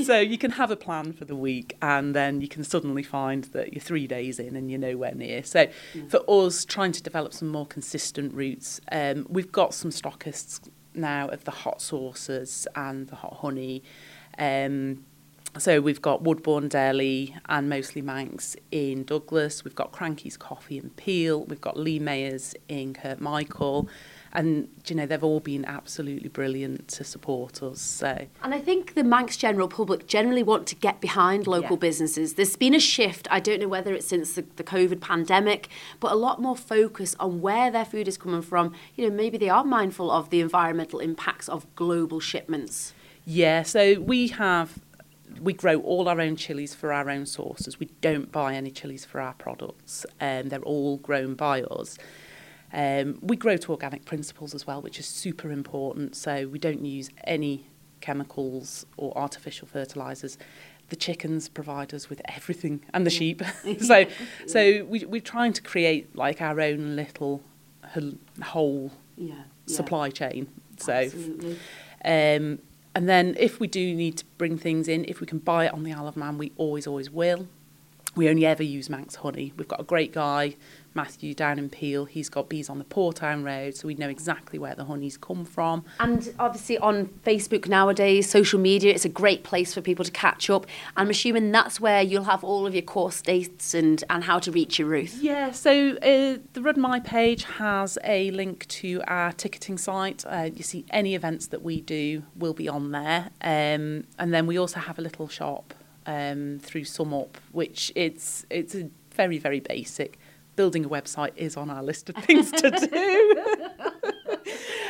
so 0.02 0.18
you 0.18 0.36
can 0.38 0.52
have 0.52 0.70
a 0.70 0.76
plan 0.76 1.12
for 1.12 1.24
the 1.24 1.34
week 1.34 1.76
and 1.80 2.14
then 2.14 2.40
you 2.40 2.48
can 2.48 2.62
suddenly 2.62 3.02
find 3.02 3.44
that 3.44 3.72
you're 3.72 3.80
three 3.80 4.06
days 4.06 4.38
in 4.38 4.54
and 4.54 4.70
you're 4.70 4.80
nowhere 4.80 5.14
near. 5.14 5.42
So 5.42 5.66
for 6.08 6.20
us, 6.28 6.64
trying 6.64 6.92
to 6.92 7.02
develop 7.02 7.32
some 7.32 7.48
more 7.48 7.66
consistent 7.66 8.34
routes, 8.34 8.80
um, 8.92 9.26
we've 9.28 9.52
got 9.52 9.74
some 9.74 9.90
stockists 9.90 10.68
now 10.94 11.28
of 11.28 11.44
the 11.44 11.50
hot 11.50 11.80
sauces 11.80 12.66
and 12.74 13.08
the 13.08 13.16
hot 13.16 13.38
honey. 13.40 13.82
Um, 14.38 15.04
so 15.56 15.80
we've 15.80 16.02
got 16.02 16.22
Woodbourne 16.22 16.68
Deli 16.68 17.34
and 17.48 17.68
mostly 17.68 18.02
Manx 18.02 18.54
in 18.70 19.04
Douglas. 19.04 19.64
We've 19.64 19.74
got 19.74 19.90
Cranky's 19.92 20.36
Coffee 20.36 20.78
in 20.78 20.90
Peel. 20.90 21.44
We've 21.44 21.60
got 21.60 21.76
Lee 21.76 21.98
Mayers 21.98 22.54
in 22.68 22.92
Kirkmichael. 22.94 23.88
And, 24.32 24.68
you 24.86 24.94
know, 24.94 25.06
they've 25.06 25.24
all 25.24 25.40
been 25.40 25.64
absolutely 25.64 26.28
brilliant 26.28 26.86
to 26.88 27.02
support 27.02 27.62
us. 27.62 27.80
So, 27.80 28.26
And 28.42 28.54
I 28.54 28.60
think 28.60 28.94
the 28.94 29.02
Manx 29.02 29.38
general 29.38 29.68
public 29.68 30.06
generally 30.06 30.42
want 30.42 30.66
to 30.68 30.76
get 30.76 31.00
behind 31.00 31.46
local 31.46 31.72
Yeah. 31.76 31.76
businesses. 31.80 32.34
There's 32.34 32.54
been 32.54 32.74
a 32.74 32.78
shift, 32.78 33.26
I 33.30 33.40
don't 33.40 33.58
know 33.58 33.68
whether 33.68 33.94
it's 33.94 34.06
since 34.06 34.34
the, 34.34 34.44
the 34.56 34.64
COVID 34.64 35.00
pandemic, 35.00 35.68
but 35.98 36.12
a 36.12 36.16
lot 36.16 36.42
more 36.42 36.56
focus 36.56 37.16
on 37.18 37.40
where 37.40 37.70
their 37.70 37.86
food 37.86 38.06
is 38.06 38.18
coming 38.18 38.42
from. 38.42 38.74
You 38.96 39.08
know, 39.08 39.16
maybe 39.16 39.38
they 39.38 39.48
are 39.48 39.64
mindful 39.64 40.10
of 40.10 40.28
the 40.28 40.40
environmental 40.40 41.00
impacts 41.00 41.48
of 41.48 41.66
global 41.74 42.20
shipments. 42.20 42.92
yeah, 43.24 43.62
so 43.62 43.98
we 44.00 44.28
have, 44.28 44.78
we 45.40 45.52
grow 45.52 45.76
all 45.80 46.08
our 46.08 46.20
own 46.20 46.36
chilies 46.36 46.74
for 46.74 46.92
our 46.92 47.08
own 47.10 47.26
sauces. 47.26 47.78
We 47.78 47.86
don't 48.00 48.30
buy 48.32 48.54
any 48.54 48.70
chilies 48.70 49.04
for 49.04 49.20
our 49.20 49.34
products. 49.34 50.04
Um, 50.20 50.48
they're 50.48 50.60
all 50.62 50.96
grown 50.98 51.34
by 51.34 51.62
us. 51.62 51.98
Um, 52.72 53.18
we 53.22 53.36
grow 53.36 53.56
to 53.56 53.72
organic 53.72 54.04
principles 54.04 54.54
as 54.54 54.66
well, 54.66 54.82
which 54.82 54.98
is 54.98 55.06
super 55.06 55.50
important. 55.50 56.16
So 56.16 56.46
we 56.48 56.58
don't 56.58 56.84
use 56.84 57.10
any 57.24 57.66
chemicals 58.00 58.84
or 58.96 59.16
artificial 59.16 59.66
fertilizers. 59.66 60.38
The 60.90 60.96
chickens 60.96 61.48
provide 61.48 61.92
us 61.92 62.08
with 62.08 62.22
everything, 62.26 62.82
and 62.94 63.04
the 63.04 63.10
sheep. 63.10 63.42
so, 63.80 64.06
so 64.46 64.84
we, 64.84 65.04
we're 65.04 65.20
trying 65.20 65.52
to 65.54 65.62
create 65.62 66.14
like 66.16 66.40
our 66.40 66.60
own 66.60 66.96
little 66.96 67.42
whole 68.42 68.92
Yeah. 69.16 69.34
supply 69.66 70.10
chain. 70.10 70.48
So, 70.78 71.08
um, 72.04 72.58
and 72.98 73.08
then 73.08 73.36
if 73.38 73.60
we 73.60 73.68
do 73.68 73.94
need 73.94 74.16
to 74.16 74.24
bring 74.38 74.58
things 74.58 74.88
in, 74.88 75.04
if 75.04 75.20
we 75.20 75.26
can 75.28 75.38
buy 75.38 75.66
it 75.66 75.72
on 75.72 75.84
the 75.84 75.92
Isle 75.92 76.08
of 76.08 76.16
Man, 76.16 76.36
we 76.36 76.50
always, 76.56 76.84
always 76.84 77.08
will. 77.08 77.46
We 78.16 78.28
only 78.28 78.44
ever 78.44 78.64
use 78.64 78.90
Manx 78.90 79.14
honey. 79.14 79.52
We've 79.56 79.68
got 79.68 79.78
a 79.78 79.84
great 79.84 80.12
guy, 80.12 80.56
Matthew, 80.98 81.32
down 81.32 81.60
in 81.60 81.70
Peel. 81.70 82.06
He's 82.06 82.28
got 82.28 82.48
bees 82.48 82.68
on 82.68 82.78
the 82.78 82.84
Poortown 82.84 83.44
Road, 83.44 83.76
so 83.76 83.86
we 83.86 83.94
know 83.94 84.08
exactly 84.08 84.58
where 84.58 84.74
the 84.74 84.84
honey's 84.86 85.16
come 85.16 85.44
from. 85.44 85.84
And 86.00 86.34
obviously 86.40 86.76
on 86.78 87.06
Facebook 87.24 87.68
nowadays, 87.68 88.28
social 88.28 88.58
media, 88.58 88.92
it's 88.92 89.04
a 89.04 89.08
great 89.08 89.44
place 89.44 89.72
for 89.72 89.80
people 89.80 90.04
to 90.04 90.10
catch 90.10 90.50
up. 90.50 90.66
I'm 90.96 91.08
assuming 91.08 91.52
that's 91.52 91.80
where 91.80 92.02
you'll 92.02 92.24
have 92.24 92.42
all 92.42 92.66
of 92.66 92.74
your 92.74 92.82
course 92.82 93.22
dates 93.22 93.74
and, 93.74 94.02
and 94.10 94.24
how 94.24 94.40
to 94.40 94.50
reach 94.50 94.80
your 94.80 94.88
Ruth. 94.88 95.16
Yeah, 95.22 95.52
so 95.52 95.92
uh, 95.98 96.38
the 96.54 96.62
Red 96.62 96.76
Mie 96.76 96.98
page 96.98 97.44
has 97.44 97.96
a 98.02 98.32
link 98.32 98.66
to 98.66 99.00
our 99.06 99.32
ticketing 99.32 99.78
site. 99.78 100.24
Uh, 100.26 100.50
you 100.52 100.64
see, 100.64 100.84
any 100.90 101.14
events 101.14 101.46
that 101.46 101.62
we 101.62 101.80
do 101.80 102.24
will 102.34 102.54
be 102.54 102.68
on 102.68 102.90
there. 102.90 103.30
Um, 103.40 104.02
and 104.18 104.34
then 104.34 104.48
we 104.48 104.58
also 104.58 104.80
have 104.80 104.98
a 104.98 105.02
little 105.02 105.28
shop 105.28 105.74
um, 106.06 106.58
through 106.60 106.86
SumUp, 106.86 107.36
which 107.52 107.92
it's 107.94 108.44
it's 108.50 108.74
a 108.74 108.88
very 109.12 109.38
very 109.38 109.60
basic. 109.60 110.18
Building 110.58 110.84
a 110.84 110.88
website 110.88 111.30
is 111.36 111.56
on 111.56 111.70
our 111.70 111.84
list 111.84 112.08
of 112.08 112.16
things 112.16 112.50
to 112.50 112.68
do. 112.72 113.36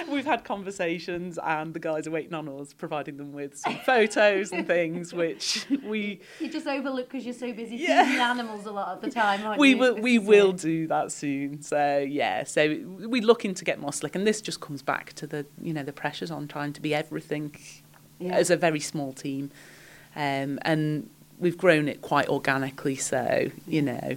We've 0.10 0.24
had 0.24 0.42
conversations, 0.42 1.38
and 1.44 1.74
the 1.74 1.78
guys 1.78 2.06
are 2.06 2.10
waiting 2.10 2.32
on 2.32 2.48
us, 2.48 2.72
providing 2.72 3.18
them 3.18 3.34
with 3.34 3.54
some 3.58 3.76
photos 3.84 4.50
and 4.50 4.66
things, 4.66 5.12
which 5.12 5.66
we 5.84 6.20
You 6.40 6.48
just 6.50 6.66
overlook 6.66 7.10
because 7.10 7.26
you're 7.26 7.34
so 7.34 7.52
busy 7.52 7.76
Yeah. 7.76 8.04
feeding 8.04 8.16
the 8.16 8.24
animals 8.24 8.64
a 8.64 8.70
lot 8.72 8.88
of 8.96 9.02
the 9.02 9.10
time, 9.10 9.44
aren't 9.44 9.60
we 9.60 9.72
you? 9.72 9.76
will 9.76 9.96
we 9.96 10.18
will 10.18 10.52
do 10.54 10.86
that 10.86 11.12
soon. 11.12 11.60
So 11.60 11.98
yeah, 11.98 12.44
so 12.44 12.80
we're 12.86 13.20
looking 13.22 13.52
to 13.52 13.62
get 13.62 13.78
more 13.78 13.92
slick, 13.92 14.14
and 14.16 14.26
this 14.26 14.40
just 14.40 14.60
comes 14.60 14.80
back 14.80 15.12
to 15.16 15.26
the 15.26 15.44
you 15.60 15.74
know 15.74 15.82
the 15.82 15.92
pressures 15.92 16.30
on 16.30 16.48
trying 16.48 16.72
to 16.72 16.80
be 16.80 16.94
everything 16.94 17.54
Yeah. 18.18 18.36
as 18.36 18.48
a 18.48 18.56
very 18.56 18.80
small 18.80 19.12
team, 19.12 19.50
um, 20.16 20.58
and 20.62 21.10
we've 21.38 21.58
grown 21.58 21.88
it 21.88 22.00
quite 22.00 22.26
organically. 22.30 22.96
So 22.96 23.50
you 23.66 23.82
know, 23.82 24.16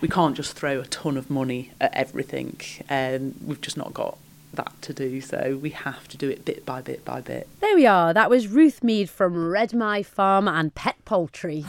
we 0.00 0.08
can't 0.08 0.36
just 0.36 0.52
throw 0.54 0.80
a 0.80 0.86
ton 0.86 1.16
of 1.16 1.30
money 1.30 1.72
at 1.80 1.92
everything. 1.94 2.60
Um, 2.88 3.34
we've 3.44 3.60
just 3.60 3.76
not 3.76 3.92
got 3.94 4.18
that 4.54 4.72
to 4.82 4.92
do. 4.92 5.20
So 5.20 5.58
we 5.60 5.70
have 5.70 6.08
to 6.08 6.16
do 6.16 6.28
it 6.28 6.44
bit 6.44 6.64
by 6.64 6.80
bit 6.80 7.04
by 7.04 7.20
bit. 7.20 7.48
There 7.60 7.74
we 7.74 7.86
are. 7.86 8.14
That 8.14 8.30
was 8.30 8.48
Ruth 8.48 8.82
Mead 8.82 9.10
from 9.10 9.48
Red 9.48 9.74
Mie 9.74 10.02
Farm 10.02 10.48
and 10.48 10.74
Pet 10.74 10.96
Poultry. 11.04 11.64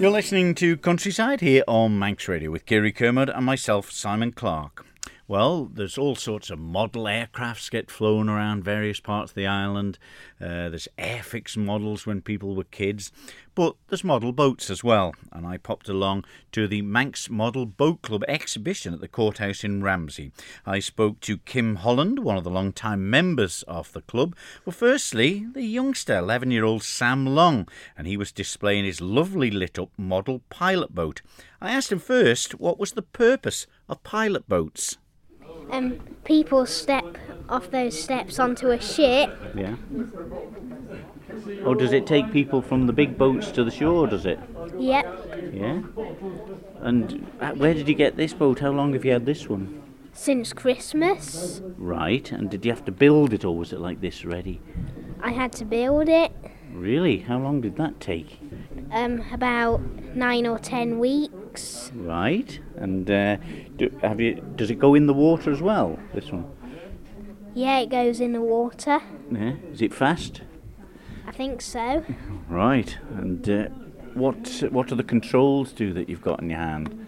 You're 0.00 0.10
listening 0.10 0.54
to 0.56 0.76
Countryside 0.76 1.40
here 1.40 1.62
on 1.66 1.98
Manx 1.98 2.28
Radio 2.28 2.50
with 2.50 2.66
Kirree 2.66 2.94
Kermode 2.94 3.30
and 3.30 3.46
myself, 3.46 3.90
Simon 3.90 4.32
Clark. 4.32 4.84
Well, 5.26 5.70
there's 5.72 5.96
all 5.96 6.16
sorts 6.16 6.50
of 6.50 6.58
model 6.58 7.04
aircrafts 7.04 7.70
get 7.70 7.90
flown 7.90 8.28
around 8.28 8.62
various 8.62 9.00
parts 9.00 9.30
of 9.30 9.34
the 9.34 9.46
island. 9.46 9.98
Uh, 10.38 10.68
there's 10.68 10.88
airfix 10.98 11.56
models 11.56 12.04
when 12.04 12.20
people 12.20 12.54
were 12.54 12.64
kids, 12.64 13.10
but 13.54 13.76
there's 13.88 14.04
model 14.04 14.32
boats 14.32 14.70
as 14.70 14.82
well. 14.82 15.14
And 15.32 15.46
I 15.46 15.56
popped 15.56 15.88
along 15.88 16.24
to 16.52 16.66
the 16.66 16.82
Manx 16.82 17.30
Model 17.30 17.66
Boat 17.66 18.02
Club 18.02 18.24
exhibition 18.28 18.94
at 18.94 19.00
the 19.00 19.08
courthouse 19.08 19.64
in 19.64 19.82
Ramsey. 19.82 20.32
I 20.66 20.78
spoke 20.78 21.20
to 21.20 21.38
Kim 21.38 21.76
Holland, 21.76 22.18
one 22.18 22.36
of 22.36 22.44
the 22.44 22.50
long-time 22.50 23.08
members 23.08 23.62
of 23.68 23.92
the 23.92 24.02
club. 24.02 24.36
Well, 24.64 24.74
firstly, 24.74 25.46
the 25.52 25.62
youngster, 25.62 26.14
11-year-old 26.14 26.82
Sam 26.82 27.26
Long, 27.26 27.68
and 27.96 28.06
he 28.06 28.16
was 28.16 28.32
displaying 28.32 28.84
his 28.84 29.00
lovely 29.00 29.50
lit-up 29.50 29.90
model 29.96 30.40
pilot 30.50 30.94
boat. 30.94 31.22
I 31.60 31.72
asked 31.72 31.92
him 31.92 31.98
first 31.98 32.60
what 32.60 32.78
was 32.78 32.92
the 32.92 33.02
purpose 33.02 33.66
of 33.88 34.02
pilot 34.02 34.48
boats 34.48 34.98
um, 35.70 35.98
people 36.24 36.66
step 36.66 37.04
off 37.48 37.70
those 37.70 38.00
steps 38.00 38.38
onto 38.38 38.68
a 38.70 38.80
ship. 38.80 39.30
Yeah. 39.54 39.76
Or 41.64 41.74
does 41.74 41.92
it 41.92 42.06
take 42.06 42.32
people 42.32 42.62
from 42.62 42.86
the 42.86 42.92
big 42.92 43.18
boats 43.18 43.50
to 43.52 43.64
the 43.64 43.70
shore, 43.70 44.06
does 44.06 44.26
it? 44.26 44.38
Yep. 44.78 45.52
Yeah. 45.52 45.82
And 46.80 47.26
uh, 47.40 47.52
where 47.52 47.74
did 47.74 47.88
you 47.88 47.94
get 47.94 48.16
this 48.16 48.32
boat? 48.32 48.60
How 48.60 48.70
long 48.70 48.92
have 48.92 49.04
you 49.04 49.12
had 49.12 49.26
this 49.26 49.48
one? 49.48 49.82
Since 50.12 50.52
Christmas. 50.52 51.60
Right. 51.76 52.30
And 52.30 52.50
did 52.50 52.64
you 52.64 52.72
have 52.72 52.84
to 52.84 52.92
build 52.92 53.32
it 53.32 53.44
or 53.44 53.56
was 53.56 53.72
it 53.72 53.80
like 53.80 54.00
this 54.00 54.24
ready? 54.24 54.60
I 55.20 55.32
had 55.32 55.52
to 55.54 55.64
build 55.64 56.08
it. 56.08 56.32
Really? 56.72 57.18
How 57.18 57.38
long 57.38 57.60
did 57.60 57.76
that 57.76 58.00
take? 58.00 58.40
Um, 58.90 59.24
about 59.32 59.80
nine 60.14 60.46
or 60.46 60.58
ten 60.58 60.98
weeks. 60.98 61.90
Right. 61.94 62.58
And 62.76 63.10
uh, 63.10 63.36
do, 63.76 63.96
have 64.02 64.20
you? 64.20 64.34
Does 64.56 64.70
it 64.70 64.78
go 64.78 64.94
in 64.94 65.06
the 65.06 65.14
water 65.14 65.50
as 65.50 65.62
well? 65.62 65.98
This 66.14 66.30
one. 66.30 66.46
Yeah, 67.54 67.78
it 67.78 67.88
goes 67.88 68.20
in 68.20 68.32
the 68.32 68.40
water. 68.40 69.00
Yeah. 69.30 69.54
Is 69.72 69.80
it 69.80 69.94
fast? 69.94 70.42
I 71.26 71.32
think 71.32 71.62
so. 71.62 72.04
Right. 72.46 72.98
And 73.16 73.48
uh, 73.48 73.64
what 74.12 74.62
what 74.70 74.92
are 74.92 74.94
the 74.94 75.02
controls 75.02 75.72
do 75.72 75.94
that 75.94 76.10
you've 76.10 76.20
got 76.20 76.42
in 76.42 76.50
your 76.50 76.58
hand? 76.58 77.06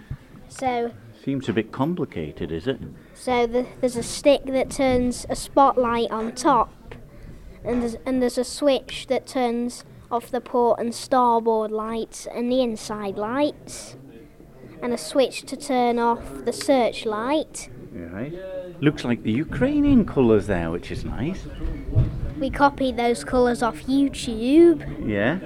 So. 0.49 0.93
Seems 1.23 1.49
a 1.49 1.53
bit 1.53 1.73
complicated, 1.73 2.51
is 2.51 2.67
it? 2.67 2.81
So 3.13 3.47
the, 3.47 3.67
there's 3.81 3.97
a 3.97 4.03
stick 4.03 4.47
that 4.47 4.71
turns 4.71 5.27
a 5.29 5.37
spotlight 5.37 6.11
on 6.11 6.33
top, 6.35 6.95
and 7.65 7.83
there's, 7.83 7.97
and 8.07 8.23
there's 8.23 8.39
a 8.39 8.45
switch 8.45 9.09
that 9.09 9.27
turns 9.27 9.85
off 10.11 10.31
the 10.31 10.41
port 10.41 10.81
and 10.81 10.95
starboard 10.95 11.71
lights 11.71 12.27
and 12.27 12.51
the 12.51 12.63
inside 12.63 13.19
lights, 13.19 13.97
and 14.81 14.93
a 14.93 14.99
switch 14.99 15.43
to 15.43 15.57
turn 15.57 15.99
off 15.99 16.45
the 16.45 16.53
searchlight. 16.53 17.69
Right. 17.93 18.33
Looks 18.81 19.05
like 19.05 19.23
the 19.23 19.33
Ukrainian 19.33 20.05
colours 20.05 20.47
there, 20.47 20.71
which 20.71 20.91
is 20.91 21.05
nice. 21.05 21.47
We 22.39 22.51
copied 22.51 22.97
those 22.97 23.25
colours 23.25 23.63
off 23.63 23.83
YouTube. 23.85 24.81
Yeah. 25.09 25.39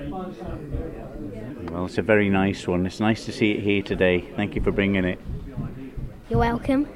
Well, 1.71 1.87
it's 1.87 1.99
a 1.99 2.03
very 2.03 2.29
nice 2.29 2.67
one. 2.67 2.87
It's 2.87 2.99
nice 2.99 3.25
to 3.27 3.33
see 3.33 3.53
it 3.53 3.61
here 3.61 3.83
today. 3.83 4.29
Thank 4.35 4.57
you 4.57 4.63
for 4.63 4.73
bringing 4.73 5.05
it. 5.05 5.21
You're 6.29 6.41
welcome. 6.41 6.89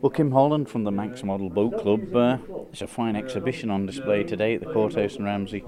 Well, 0.00 0.10
Kim 0.10 0.30
Holland 0.30 0.68
from 0.68 0.84
the 0.84 0.92
Manx 0.92 1.24
Model 1.24 1.48
Boat 1.48 1.80
Club. 1.80 2.14
Uh, 2.14 2.38
it's 2.70 2.82
a 2.82 2.86
fine 2.86 3.16
exhibition 3.16 3.70
on 3.70 3.86
display 3.86 4.22
today 4.22 4.54
at 4.54 4.60
the 4.60 4.72
Courthouse 4.72 5.16
in 5.16 5.24
Ramsey. 5.24 5.64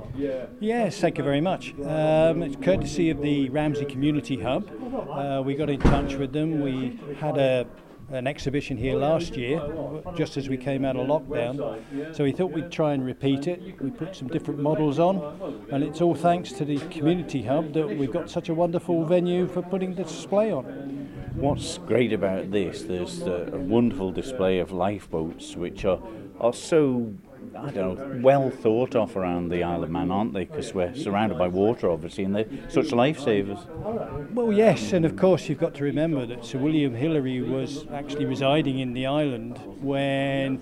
Yes, 0.60 1.00
thank 1.00 1.18
you 1.18 1.24
very 1.24 1.40
much. 1.40 1.72
Um, 1.80 2.42
it's 2.42 2.56
courtesy 2.56 3.10
of 3.10 3.22
the 3.22 3.48
Ramsey 3.48 3.86
Community 3.86 4.40
Hub. 4.40 4.68
Uh, 5.10 5.42
we 5.44 5.54
got 5.54 5.70
in 5.70 5.80
touch 5.80 6.14
with 6.16 6.32
them. 6.32 6.60
We 6.60 7.00
had 7.18 7.38
a 7.38 7.66
an 8.10 8.26
exhibition 8.26 8.76
here 8.76 8.96
last 8.96 9.36
year, 9.36 9.60
just 10.16 10.36
as 10.36 10.48
we 10.48 10.56
came 10.56 10.84
out 10.84 10.96
of 10.96 11.06
lockdown. 11.06 12.14
So 12.14 12.24
we 12.24 12.32
thought 12.32 12.52
we'd 12.52 12.70
try 12.70 12.92
and 12.92 13.04
repeat 13.04 13.46
it. 13.46 13.80
We 13.80 13.90
put 13.90 14.14
some 14.14 14.28
different 14.28 14.60
models 14.60 14.98
on, 14.98 15.66
and 15.70 15.82
it's 15.82 16.00
all 16.00 16.14
thanks 16.14 16.52
to 16.52 16.64
the 16.64 16.78
Community 16.88 17.42
Hub 17.42 17.72
that 17.72 17.88
we've 17.88 18.12
got 18.12 18.30
such 18.30 18.48
a 18.48 18.54
wonderful 18.54 19.04
venue 19.04 19.48
for 19.48 19.62
putting 19.62 19.94
the 19.94 20.04
display 20.04 20.52
on. 20.52 20.64
What's 21.34 21.78
great 21.78 22.12
about 22.12 22.50
this, 22.50 22.82
there's 22.84 23.22
a 23.22 23.50
wonderful 23.52 24.12
display 24.12 24.58
of 24.58 24.72
lifeboats, 24.72 25.56
which 25.56 25.84
are, 25.84 26.00
are 26.40 26.54
so 26.54 27.12
I 27.56 27.70
don't 27.70 27.98
know, 27.98 28.20
well 28.22 28.50
thought 28.50 28.94
of 28.94 29.16
around 29.16 29.48
the 29.48 29.62
Isle 29.62 29.84
of 29.84 29.90
Man, 29.90 30.10
aren't 30.10 30.32
they? 30.32 30.44
Because 30.44 30.74
we're 30.74 30.94
surrounded 30.94 31.38
by 31.38 31.48
water, 31.48 31.90
obviously, 31.90 32.24
and 32.24 32.34
they're 32.34 32.48
such 32.68 32.86
lifesavers. 32.86 33.64
Well, 34.32 34.52
yes, 34.52 34.92
and 34.92 35.04
of 35.04 35.16
course 35.16 35.48
you've 35.48 35.58
got 35.58 35.74
to 35.76 35.84
remember 35.84 36.26
that 36.26 36.44
Sir 36.44 36.58
William 36.58 36.94
Hillary 36.94 37.40
was 37.40 37.86
actually 37.92 38.26
residing 38.26 38.78
in 38.78 38.92
the 38.92 39.06
island 39.06 39.58
when 39.80 40.60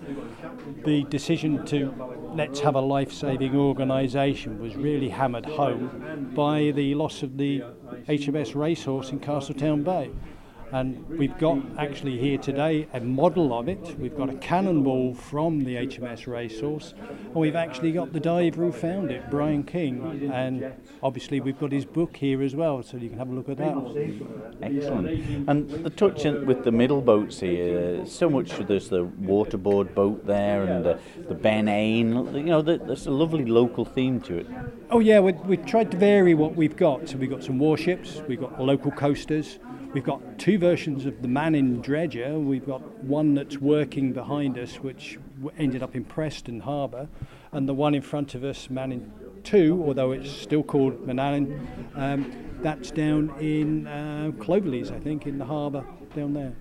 the 0.85 1.05
decision 1.05 1.65
to 1.67 1.93
let's 2.35 2.61
have 2.61 2.75
a 2.75 2.81
life-saving 2.81 3.57
organisation 3.57 4.61
was 4.61 4.75
really 4.77 5.09
hammered 5.09 5.47
home 5.47 6.33
by 6.35 6.73
the 6.73 6.95
loss 6.95 7.23
of 7.23 7.37
the 7.37 7.63
HMS 8.09 8.55
Racehorse 8.55 9.11
in 9.11 9.21
Castletown 9.21 9.83
Bay. 9.83 10.11
And 10.75 11.09
we've 11.09 11.39
got 11.39 11.59
actually 11.79 12.19
here 12.19 12.37
today 12.37 12.89
a 12.93 12.99
model 12.99 13.57
of 13.57 13.69
it. 13.69 13.97
We've 13.97 14.17
got 14.17 14.29
a 14.29 14.35
cannonball 14.35 15.15
from 15.15 15.61
the 15.61 15.77
HMS 15.77 16.27
Racehorse, 16.27 16.95
and 16.99 17.33
we've 17.33 17.55
actually 17.55 17.93
got 17.93 18.13
the 18.13 18.19
diver 18.19 18.65
who 18.65 18.73
found 18.73 19.13
it, 19.13 19.31
Brian 19.31 19.63
King. 19.63 20.29
And 20.35 20.73
obviously, 21.01 21.39
we've 21.39 21.61
got 21.61 21.71
his 21.71 21.85
book 21.85 22.17
here 22.17 22.43
as 22.43 22.57
well, 22.57 22.83
so 22.83 22.97
you 22.97 23.09
can 23.09 23.19
have 23.19 23.31
a 23.31 23.33
look 23.33 23.49
at 23.49 23.59
that. 23.59 24.57
Excellent. 24.63 25.49
And 25.49 25.71
the 25.71 25.91
touch 25.91 26.25
with 26.25 26.65
the 26.65 26.73
middle 26.73 27.01
boats 27.01 27.39
here, 27.39 28.05
so 28.05 28.29
much 28.29 28.51
there's 28.67 28.89
the 28.89 29.05
waterboard 29.05 29.95
boat 29.95 30.27
there 30.27 30.65
and 30.65 30.85
the, 30.85 30.99
the 31.29 31.37
Ben 31.37 31.69
Ain. 31.69 32.35
You 32.35 32.43
know, 32.43 32.63
there's 32.63 33.07
a 33.07 33.13
lovely 33.13 33.45
local 33.45 33.85
theme 33.85 34.21
to 34.23 34.39
it. 34.39 34.49
Oh, 34.91 34.99
yeah, 34.99 35.21
we, 35.21 35.35
we 35.35 35.57
tried 35.57 35.93
to 35.93 35.97
vary 35.97 36.35
what 36.35 36.57
we've 36.57 36.77
got. 36.77 37.11
So 37.11 37.17
we've 37.17 37.31
got 37.31 37.45
some 37.45 37.61
warships, 37.61 38.23
we've 38.27 38.41
got 38.41 38.61
local 38.61 38.91
coasters. 38.91 39.61
We've 39.95 40.03
got 40.03 40.41
two 40.41 40.59
versions 40.59 41.07
of 41.07 41.23
the 41.23 41.29
Mannin 41.29 41.81
dredger. 41.81 42.37
We've 42.37 42.67
got 42.67 42.83
one 43.05 43.35
that's 43.35 43.59
working 43.59 44.13
behind 44.13 44.59
us, 44.59 44.75
which 44.81 45.21
ended 45.57 45.85
up 45.85 45.95
in 45.95 46.05
Preston 46.05 46.59
Harbour, 46.59 47.09
and 47.53 47.69
the 47.69 47.75
one 47.75 47.95
in 47.95 48.03
front 48.03 48.35
of 48.35 48.43
us, 48.43 48.69
Mannin 48.69 49.13
2, 49.45 49.85
although 49.87 50.11
it's 50.11 50.33
still 50.33 50.65
called 50.65 51.07
Mannin, 51.07 51.69
um, 51.95 52.33
that's 52.61 52.91
down 52.91 53.33
in 53.39 53.87
uh, 53.87 54.33
Clovellies, 54.41 54.91
I 54.91 54.99
think, 54.99 55.29
in 55.29 55.39
the 55.39 55.45
harbour 55.45 55.85
down 56.17 56.35
there. 56.35 56.55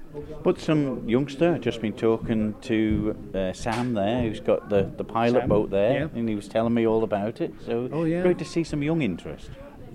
But 0.43 0.59
some 0.59 1.09
youngster, 1.09 1.57
just 1.57 1.81
been 1.81 1.93
talking 1.93 2.53
to 2.61 3.15
uh, 3.33 3.53
Sam 3.53 3.95
there, 3.95 4.21
who's 4.21 4.41
got 4.41 4.69
the, 4.69 4.91
the 4.95 5.03
pilot 5.03 5.41
Sam, 5.41 5.49
boat 5.49 5.71
there, 5.71 6.01
yeah. 6.01 6.07
and 6.13 6.29
he 6.29 6.35
was 6.35 6.47
telling 6.47 6.75
me 6.75 6.85
all 6.85 7.03
about 7.03 7.41
it. 7.41 7.51
So 7.65 7.89
oh, 7.91 8.03
yeah. 8.03 8.21
great 8.21 8.37
to 8.37 8.45
see 8.45 8.63
some 8.63 8.83
young 8.83 9.01
interest. 9.01 9.49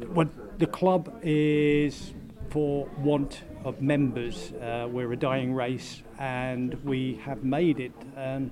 Well, 0.08 0.28
the 0.58 0.66
club 0.66 1.20
is 1.22 2.14
for 2.50 2.88
want 2.98 3.42
of 3.64 3.80
members. 3.80 4.52
Uh, 4.52 4.88
we're 4.90 5.12
a 5.12 5.16
dying 5.16 5.52
race, 5.54 6.02
and 6.18 6.74
we 6.84 7.20
have 7.24 7.44
made 7.44 7.80
it 7.80 7.92
um, 8.16 8.50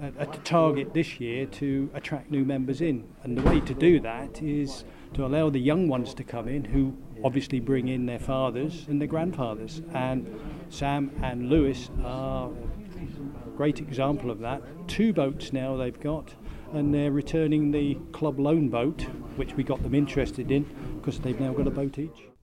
a, 0.00 0.22
a 0.22 0.26
target 0.44 0.94
this 0.94 1.20
year 1.20 1.46
to 1.46 1.90
attract 1.94 2.30
new 2.30 2.44
members 2.44 2.80
in. 2.80 3.04
And 3.22 3.36
the 3.36 3.42
way 3.42 3.60
to 3.60 3.74
do 3.74 4.00
that 4.00 4.42
is 4.42 4.84
to 5.14 5.24
allow 5.24 5.50
the 5.50 5.60
young 5.60 5.88
ones 5.88 6.14
to 6.14 6.24
come 6.24 6.48
in 6.48 6.64
who 6.64 6.96
obviously 7.22 7.60
bring 7.60 7.88
in 7.88 8.06
their 8.06 8.18
fathers 8.18 8.86
and 8.88 9.00
their 9.00 9.08
grandfathers. 9.08 9.82
And 9.92 10.40
Sam 10.68 11.10
and 11.22 11.48
Lewis 11.48 11.90
are 12.04 12.50
a 12.50 13.50
great 13.56 13.80
example 13.80 14.30
of 14.30 14.40
that. 14.40 14.62
Two 14.88 15.12
boats 15.12 15.52
now 15.52 15.76
they've 15.76 16.00
got, 16.00 16.34
and 16.72 16.92
they're 16.92 17.12
returning 17.12 17.70
the 17.70 17.96
club 18.12 18.38
loan 18.38 18.68
boat, 18.68 19.02
which 19.36 19.54
we 19.54 19.62
got 19.62 19.82
them 19.82 19.94
interested 19.94 20.50
in 20.50 20.64
because 20.96 21.20
they've 21.20 21.40
now 21.40 21.52
got 21.52 21.66
a 21.66 21.70
boat 21.70 21.98
each. 21.98 22.33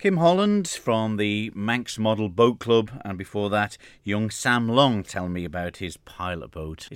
Kim 0.00 0.16
Holland 0.16 0.66
from 0.66 1.18
the 1.18 1.52
Manx 1.54 1.98
Model 1.98 2.30
Boat 2.30 2.58
Club, 2.58 2.90
and 3.04 3.18
before 3.18 3.50
that, 3.50 3.76
young 4.02 4.30
Sam 4.30 4.66
Long 4.66 5.02
telling 5.02 5.34
me 5.34 5.44
about 5.44 5.76
his 5.76 5.98
pilot 5.98 6.52
boat. 6.52 6.88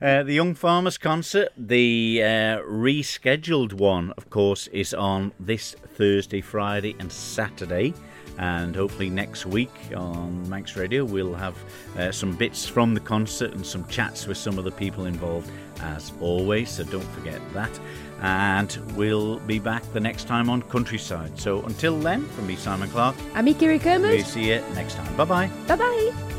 Uh, 0.00 0.22
the 0.22 0.34
Young 0.34 0.54
Farmers 0.54 0.96
Concert, 0.96 1.48
the 1.56 2.22
uh, 2.22 2.26
rescheduled 2.60 3.72
one, 3.72 4.12
of 4.16 4.30
course, 4.30 4.68
is 4.68 4.94
on 4.94 5.32
this 5.40 5.74
Thursday, 5.96 6.40
Friday, 6.40 6.94
and 7.00 7.10
Saturday. 7.10 7.94
And 8.38 8.76
hopefully 8.76 9.10
next 9.10 9.44
week 9.44 9.74
on 9.96 10.48
Manx 10.48 10.76
Radio, 10.76 11.04
we'll 11.04 11.34
have 11.34 11.56
uh, 11.98 12.12
some 12.12 12.36
bits 12.36 12.68
from 12.68 12.94
the 12.94 13.00
concert 13.00 13.54
and 13.54 13.66
some 13.66 13.86
chats 13.88 14.28
with 14.28 14.38
some 14.38 14.56
of 14.56 14.64
the 14.64 14.70
people 14.70 15.06
involved, 15.06 15.50
as 15.82 16.12
always. 16.20 16.70
So 16.70 16.84
don't 16.84 17.10
forget 17.14 17.40
that 17.52 17.70
and 18.22 18.78
we'll 18.96 19.40
be 19.40 19.58
back 19.58 19.82
the 19.92 20.00
next 20.00 20.26
time 20.28 20.48
on 20.48 20.62
Countryside. 20.62 21.38
So 21.38 21.62
until 21.62 21.98
then, 21.98 22.24
from 22.28 22.46
me, 22.46 22.56
Simon 22.56 22.88
Clark, 22.90 23.16
I'm 23.34 23.46
Kirree 23.46 23.80
Kermode. 23.80 24.12
We'll 24.12 24.24
see 24.24 24.48
you 24.48 24.62
next 24.74 24.94
time. 24.94 25.16
Bye 25.16 25.24
bye. 25.24 25.50
Bye 25.66 25.76
bye. 25.76 26.38